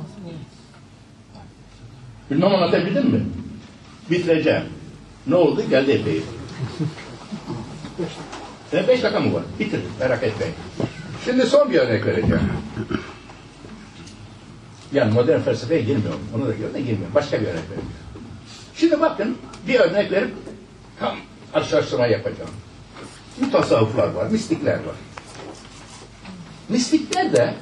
Bilmem 2.33 2.55
anlatabildim 2.55 3.11
mi? 3.11 3.27
Bitireceğim. 4.11 4.63
Ne 5.27 5.35
oldu? 5.35 5.63
Geldi 5.71 5.91
epey. 5.91 6.23
E, 8.73 8.89
beş 8.89 9.03
dakika 9.03 9.21
mı 9.21 9.35
var? 9.35 9.43
Bitirdim. 9.61 9.91
Merak 10.01 10.23
etmeyin. 10.23 10.55
Şimdi 11.25 11.47
son 11.47 11.71
bir 11.71 11.79
örnek 11.79 12.07
vereceğim. 12.07 12.41
Yani 14.93 15.15
modern 15.15 15.41
felsefeye 15.41 15.81
girmiyorum. 15.83 16.21
Onu 16.37 16.47
da 16.47 16.53
görüne 16.53 16.79
girmiyorum. 16.79 17.15
Başka 17.15 17.41
bir 17.41 17.47
örnek 17.47 17.63
vereceğim. 17.63 17.91
Şimdi 18.77 19.01
bakın 19.01 19.39
bir 19.69 19.81
örnek 19.81 20.13
verip 20.13 20.35
tam 21.01 21.17
karşılaştırma 21.53 22.07
yapacağım. 22.07 22.51
Mutasavvıflar 23.41 24.09
var, 24.09 24.27
mistikler 24.27 24.75
var. 24.75 24.97
Mistikler 26.69 27.33
de 27.33 27.55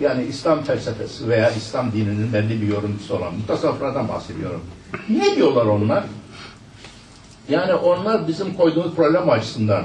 yani 0.00 0.24
İslam 0.24 0.62
felsefesi 0.62 1.28
veya 1.28 1.50
İslam 1.50 1.92
dininin 1.92 2.32
belli 2.32 2.62
bir 2.62 2.66
yorumcusu 2.66 3.16
olan 3.16 3.34
mutasavvıflardan 3.34 4.08
bahsediyorum. 4.08 4.60
Ne 5.08 5.36
diyorlar 5.36 5.66
onlar? 5.66 6.04
Yani 7.48 7.74
onlar 7.74 8.28
bizim 8.28 8.54
koyduğumuz 8.54 8.94
problem 8.94 9.30
açısından 9.30 9.84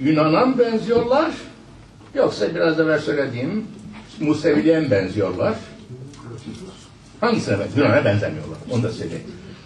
Yunan'a 0.00 0.46
mı 0.46 0.58
benziyorlar? 0.58 1.30
Yoksa 2.14 2.54
biraz 2.54 2.80
evvel 2.80 2.98
söylediğim 2.98 3.66
Museviliğe 4.20 4.80
mi 4.80 4.90
benziyorlar? 4.90 5.54
Hangisine 7.20 7.58
benziyor? 7.58 7.86
Yunan'a 7.86 8.04
benzemiyorlar. 8.04 8.58
Onu 8.70 8.82
da 8.82 8.90
söyleyeyim. 8.90 9.24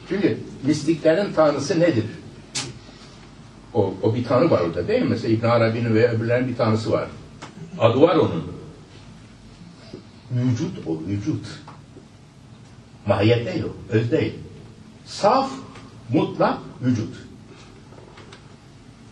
Çünkü 0.09 0.39
mistiklerin 0.63 1.33
tanrısı 1.33 1.81
nedir? 1.81 2.05
O, 3.75 3.95
o 4.03 4.15
bir 4.15 4.25
tanrı 4.25 4.51
var 4.51 4.61
orada 4.61 4.89
değil 4.89 5.03
mi? 5.03 5.09
Mesela 5.11 5.35
İbn 5.35 5.47
Arabi'nin 5.47 5.95
ve 5.95 6.11
öbürlerin 6.11 6.49
bir 6.49 6.57
tanrısı 6.57 6.93
var. 6.93 7.09
Adı 7.79 8.01
var 8.01 8.17
onun. 8.17 8.54
Vücut 10.35 10.87
o, 10.87 11.01
vücut. 11.09 11.47
Mahiyet 13.07 13.47
değil 13.47 13.65
o, 13.65 13.93
öz 13.93 14.11
değil. 14.11 14.35
Saf, 15.07 15.51
mutlak 16.13 16.59
vücut. 16.83 17.17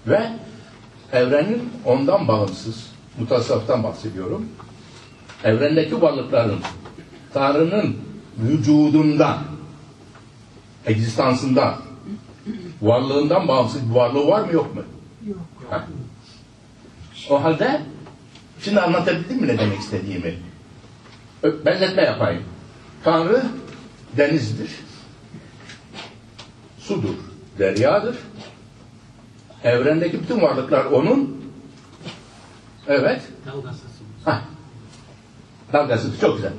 Ve 0.07 0.33
evrenin 1.12 1.70
ondan 1.85 2.29
bağımsız, 2.29 2.91
mutasavvıftan 3.18 3.85
bahsediyorum. 3.85 4.49
Evrendeki 5.45 6.03
varlıkların 6.03 6.61
Tanrı'nın 7.35 7.97
vücudundan, 8.39 9.39
egzistansından, 10.87 11.75
varlığından 12.83 13.49
bağımsız 13.49 13.91
bir 13.91 13.95
varlığı 13.95 14.27
var 14.27 14.41
mı 14.41 14.53
yok 14.53 14.75
mu? 14.75 14.83
Yok. 15.29 15.39
O 17.31 17.45
halde 17.45 17.83
şimdi 18.61 18.81
anlatabildim 18.81 19.41
mi 19.41 19.49
ne 19.49 19.59
demek 19.59 19.79
istediğimi? 19.79 20.35
Benzetme 21.43 22.03
yapayım. 22.03 22.43
Tanrı 23.05 23.43
denizdir. 24.16 24.70
Sudur, 26.78 27.14
deryadır. 27.59 28.16
Evrendeki 29.64 30.22
bütün 30.22 30.40
varlıklar 30.40 30.84
onun 30.84 31.43
evet 32.88 33.22
Dalgasız. 33.47 33.90
Hah. 34.24 34.40
Dalgasız 35.72 36.20
çok 36.20 36.36
güzel. 36.36 36.53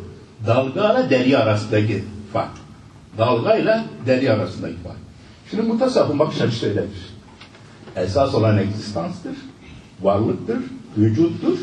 Dalga 0.47 0.99
ile 0.99 1.09
derya 1.09 1.39
arasındaki 1.39 2.03
fark. 2.33 2.51
Dalga 3.17 3.55
ile 3.55 3.83
derya 4.05 4.33
arasındaki 4.33 4.75
fark. 4.75 4.97
Şimdi 5.49 5.63
mutasavvıfın 5.63 6.19
bakış 6.19 6.41
açısı 6.41 6.65
öyledir. 6.65 7.13
Esas 7.95 8.35
olan 8.35 8.57
egzistanstır, 8.57 9.35
varlıktır, 10.01 10.57
vücuttur. 10.97 11.57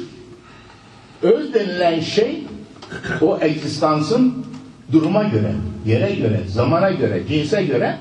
Öz 1.22 1.54
denilen 1.54 2.00
şey 2.00 2.46
o 3.20 3.38
egzistansın 3.40 4.46
duruma 4.92 5.22
göre, 5.22 5.54
yere 5.86 6.14
göre, 6.14 6.44
zamana 6.48 6.90
göre, 6.90 7.26
cinse 7.28 7.64
göre 7.64 7.98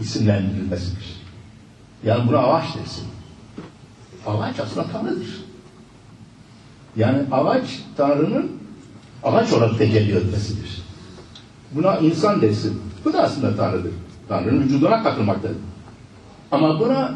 isimlendirilmesidir. 0.00 1.22
Yani 2.04 2.28
buna 2.28 2.38
avaç 2.38 2.64
dersin. 2.64 3.04
Avaç 4.26 4.60
aslında 4.60 4.86
Tanrı'dır. 4.86 5.44
Yani 6.96 7.18
avaç 7.30 7.82
Tanrı'nın 7.96 8.52
avaç 9.22 9.52
olarak 9.52 9.78
tecelli 9.78 10.16
etmesidir. 10.16 10.82
Buna 11.72 11.96
insan 11.96 12.42
dersin. 12.42 12.82
Bu 13.04 13.12
da 13.12 13.22
aslında 13.22 13.56
Tanrı'dır. 13.56 13.92
Tanrı'nın 14.28 14.62
vücuduna 14.62 15.02
katılmaktadır. 15.02 15.56
Ama 16.50 16.80
buna 16.80 17.14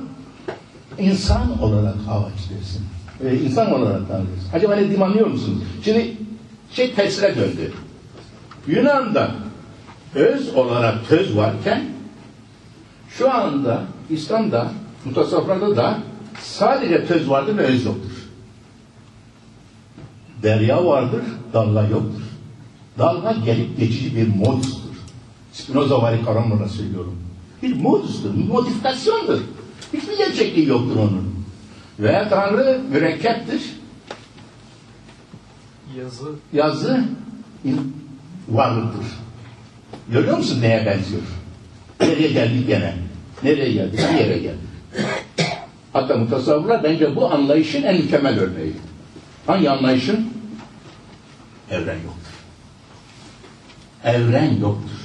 insan 0.99 1.63
olarak 1.63 1.95
avaç 2.09 2.51
dersin. 2.51 2.83
Ee, 3.25 3.37
insan 3.37 3.73
olarak 3.73 4.09
dersin. 4.09 4.29
Acaba 4.53 4.75
ne 4.75 4.81
dediğimi 4.81 5.05
anlıyor 5.05 5.27
musunuz? 5.27 5.63
Şimdi 5.85 6.17
şey 6.73 6.95
tersine 6.95 7.37
döndü. 7.37 7.73
Yunan'da 8.67 9.31
öz 10.15 10.55
olarak 10.55 11.09
töz 11.09 11.37
varken 11.37 11.85
şu 13.09 13.33
anda 13.35 13.83
İslam'da 14.11 14.73
mutasavvıflarda 15.05 15.77
da 15.77 15.99
sadece 16.41 17.07
töz 17.07 17.31
vardır 17.31 17.57
ve 17.57 17.63
öz 17.63 17.85
yoktur. 17.85 18.11
Derya 20.43 20.87
vardır, 20.87 21.23
dalga 21.53 21.83
yoktur. 21.83 22.23
Dalga 22.99 23.33
gelip 23.45 23.79
geçici 23.79 24.17
bir 24.17 24.29
modustur. 24.37 24.97
Spinoza 25.53 26.03
vari 26.03 26.25
kavramla 26.25 26.69
söylüyorum. 26.69 27.17
Bir 27.63 27.77
modustur, 27.77 28.37
bir 28.37 28.45
modifikasyondur. 28.45 29.41
Hiçbir 29.93 30.17
gerçekliği 30.17 30.67
yoktur 30.67 30.97
onun. 30.97 31.36
Ve 31.99 32.27
Tanrı 32.31 32.81
mürekkeptir. 32.91 33.63
Yazı 35.99 36.29
Yazı 36.53 37.05
varlıktır. 38.49 39.07
Görüyor 40.13 40.37
musun 40.37 40.63
neye 40.63 40.87
benziyor? 40.87 41.23
Nereye 42.01 42.33
geldik 42.33 42.67
gene? 42.67 42.95
Nereye 43.43 43.73
geldik? 43.73 44.01
Bir 44.13 44.19
yere 44.19 44.39
geldik. 44.39 44.69
Hatta 45.93 46.17
mutasavvıflar 46.17 46.85
bence 46.85 47.17
bu 47.17 47.33
anlayışın 47.33 47.83
en 47.83 47.97
mükemmel 47.97 48.39
örneği. 48.39 48.73
Hangi 49.47 49.71
anlayışın? 49.71 50.33
Evren 51.71 51.95
yoktur. 51.97 52.33
Evren 54.05 54.57
yoktur. 54.61 54.97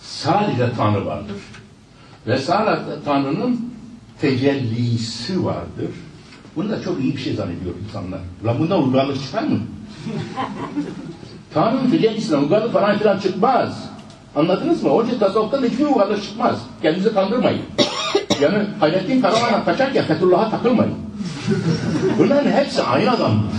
Sadece 0.00 0.72
Tanrı 0.76 1.06
vardır. 1.06 1.36
Ve 2.26 2.38
sadece 2.38 3.04
Tanrı'nın 3.04 3.65
tecellisi 4.20 5.44
vardır. 5.44 5.90
Bunu 6.56 6.70
da 6.70 6.82
çok 6.82 7.00
iyi 7.00 7.16
bir 7.16 7.22
şey 7.22 7.34
zannediyor 7.34 7.74
insanlar. 7.88 8.20
Lan 8.44 8.58
bundan 8.58 8.84
uygarlık 8.84 9.22
çıkar 9.22 9.42
mı? 9.42 9.58
Tanrı'nın 11.54 11.90
tecellisinden 11.90 12.38
uygarlık 12.38 12.72
falan 12.72 12.98
filan 12.98 13.18
çıkmaz. 13.18 13.90
Anladınız 14.36 14.82
mı? 14.82 14.90
İçin 15.06 15.18
tasavvuftan 15.18 15.64
hiçbir 15.64 15.84
uygarlık 15.84 16.22
çıkmaz. 16.22 16.56
Kendinizi 16.82 17.14
kandırmayın. 17.14 17.62
Yani 18.40 18.66
Hayrettin 18.80 19.20
Karaman'a 19.20 19.64
kaçarken 19.64 20.04
Fethullah'a 20.04 20.50
takılmayın. 20.50 20.94
Bunların 22.18 22.50
hepsi 22.50 22.82
aynı 22.82 23.10
adamdır. 23.10 23.56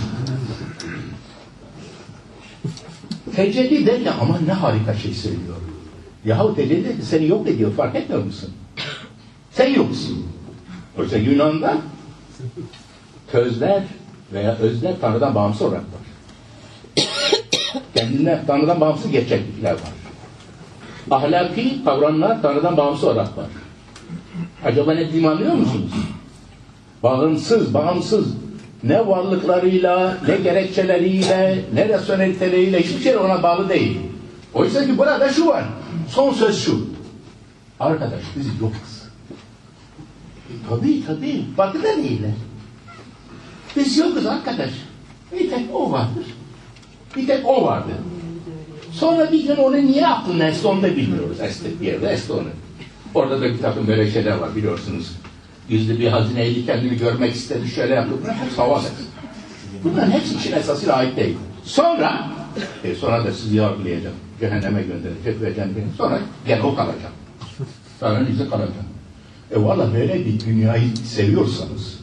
Tecelli 3.36 3.86
derken 3.86 4.12
ama 4.20 4.38
ne 4.46 4.52
harika 4.52 4.94
şey 4.94 5.14
söylüyor. 5.14 5.56
Yahu 6.24 6.54
tecelli 6.54 7.02
seni 7.02 7.26
yok 7.26 7.48
ediyor 7.48 7.72
fark 7.72 7.96
etmiyor 7.96 8.24
musun? 8.24 8.50
Sen 9.52 9.74
yoksun. 9.74 10.26
Oysa 10.98 11.16
Yunan'da 11.16 11.76
tözler 13.32 13.82
veya 14.32 14.56
özler 14.56 14.94
Tanrı'dan 15.00 15.34
bağımsız 15.34 15.62
olarak 15.62 15.80
var. 15.80 16.08
Kendinden 17.94 18.46
Tanrı'dan 18.46 18.80
bağımsız 18.80 19.10
gerçeklikler 19.10 19.72
var. 19.72 19.92
Ahlaki 21.10 21.84
kavramlar 21.84 22.42
Tanrı'dan 22.42 22.76
bağımsız 22.76 23.04
olarak 23.04 23.38
var. 23.38 23.46
Acaba 24.64 24.94
ne 24.94 25.00
dediğimi 25.00 25.28
anlıyor 25.28 25.54
musunuz? 25.54 25.92
Bağımsız, 27.02 27.74
bağımsız. 27.74 28.26
Ne 28.82 29.06
varlıklarıyla, 29.06 30.18
ne 30.28 30.36
gerekçeleriyle, 30.36 31.64
ne 31.74 31.88
rasyoneliteleriyle 31.88 32.82
hiçbir 32.82 33.02
şey 33.02 33.16
ona 33.16 33.42
bağlı 33.42 33.68
değil. 33.68 34.00
Oysa 34.54 34.86
ki 34.86 34.98
burada 34.98 35.28
şu 35.28 35.46
var. 35.46 35.64
Son 36.08 36.32
söz 36.32 36.64
şu. 36.64 36.86
Arkadaş 37.80 38.22
biz 38.36 38.46
yokuz. 38.60 38.97
Tabii 40.68 41.06
tabii. 41.06 41.44
Farkında 41.56 41.96
değiller. 41.96 42.30
Biz 43.76 43.98
yokuz 43.98 44.26
arkadaş. 44.26 44.70
Bir 45.32 45.50
tek 45.50 45.74
o 45.74 45.92
vardır. 45.92 46.24
Bir 47.16 47.26
tek 47.26 47.46
o 47.46 47.64
vardı. 47.64 47.92
Sonra 48.92 49.32
bir 49.32 49.44
gün 49.46 49.56
onu 49.56 49.76
niye 49.76 50.06
aklına 50.06 50.44
esti 50.44 50.66
onu 50.66 50.82
da 50.82 50.96
bilmiyoruz. 50.96 51.40
Esti 51.40 51.80
bir 51.80 51.86
yerde 51.86 52.08
esti 52.08 52.32
onu. 52.32 52.48
Orada 53.14 53.40
da 53.40 53.44
bir 53.44 53.58
takım 53.58 53.86
böyle 53.86 54.10
şeyler 54.10 54.36
var 54.36 54.56
biliyorsunuz. 54.56 55.12
Gizli 55.68 56.00
bir 56.00 56.08
hazineyi 56.08 56.66
kendini 56.66 56.96
görmek 56.96 57.34
istedi 57.34 57.68
şöyle 57.68 57.94
yaptı. 57.94 58.14
Bunlar 58.22 58.36
hepsi 58.36 58.56
havas. 58.56 58.84
Bunların 59.84 60.10
hepsi 60.10 60.34
için 60.34 60.52
esasıyla 60.52 60.94
ait 60.94 61.16
değil. 61.16 61.36
Sonra 61.64 62.30
e 62.84 62.94
sonra 62.94 63.24
da 63.24 63.32
sizi 63.32 63.56
yargılayacağım. 63.56 64.16
Cehenneme 64.40 64.82
gönderecek 64.82 65.42
ve 65.42 65.54
cennete. 65.54 65.80
Sonra 65.98 66.20
gene 66.46 66.62
o 66.62 66.74
kalacak. 66.74 67.12
Sonra 68.00 68.20
izi 68.20 68.50
kalacak. 68.50 68.84
E 69.54 69.62
valla 69.62 69.94
böyle 69.94 70.26
bir 70.26 70.40
dünyayı 70.40 70.96
seviyorsanız, 70.96 71.98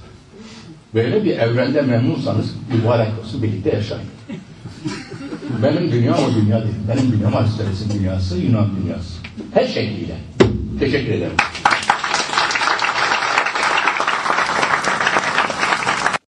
böyle 0.93 1.23
bir 1.23 1.37
evrende 1.37 1.81
memnunsanız 1.81 2.45
mübarek 2.73 3.07
olsun 3.21 3.43
birlikte 3.43 3.69
yaşayın. 3.69 4.03
Benim 5.63 5.91
dünya 5.91 6.13
o 6.13 6.41
dünya 6.41 6.63
değil. 6.63 6.75
Benim 6.87 7.11
dünyam 7.11 7.35
Aristoteles'in 7.35 7.99
dünyası, 7.99 8.37
Yunan 8.37 8.69
dünyası. 8.83 9.13
Her 9.53 9.67
şekliyle. 9.67 10.17
Teşekkür 10.79 11.13
ederim. 11.13 11.33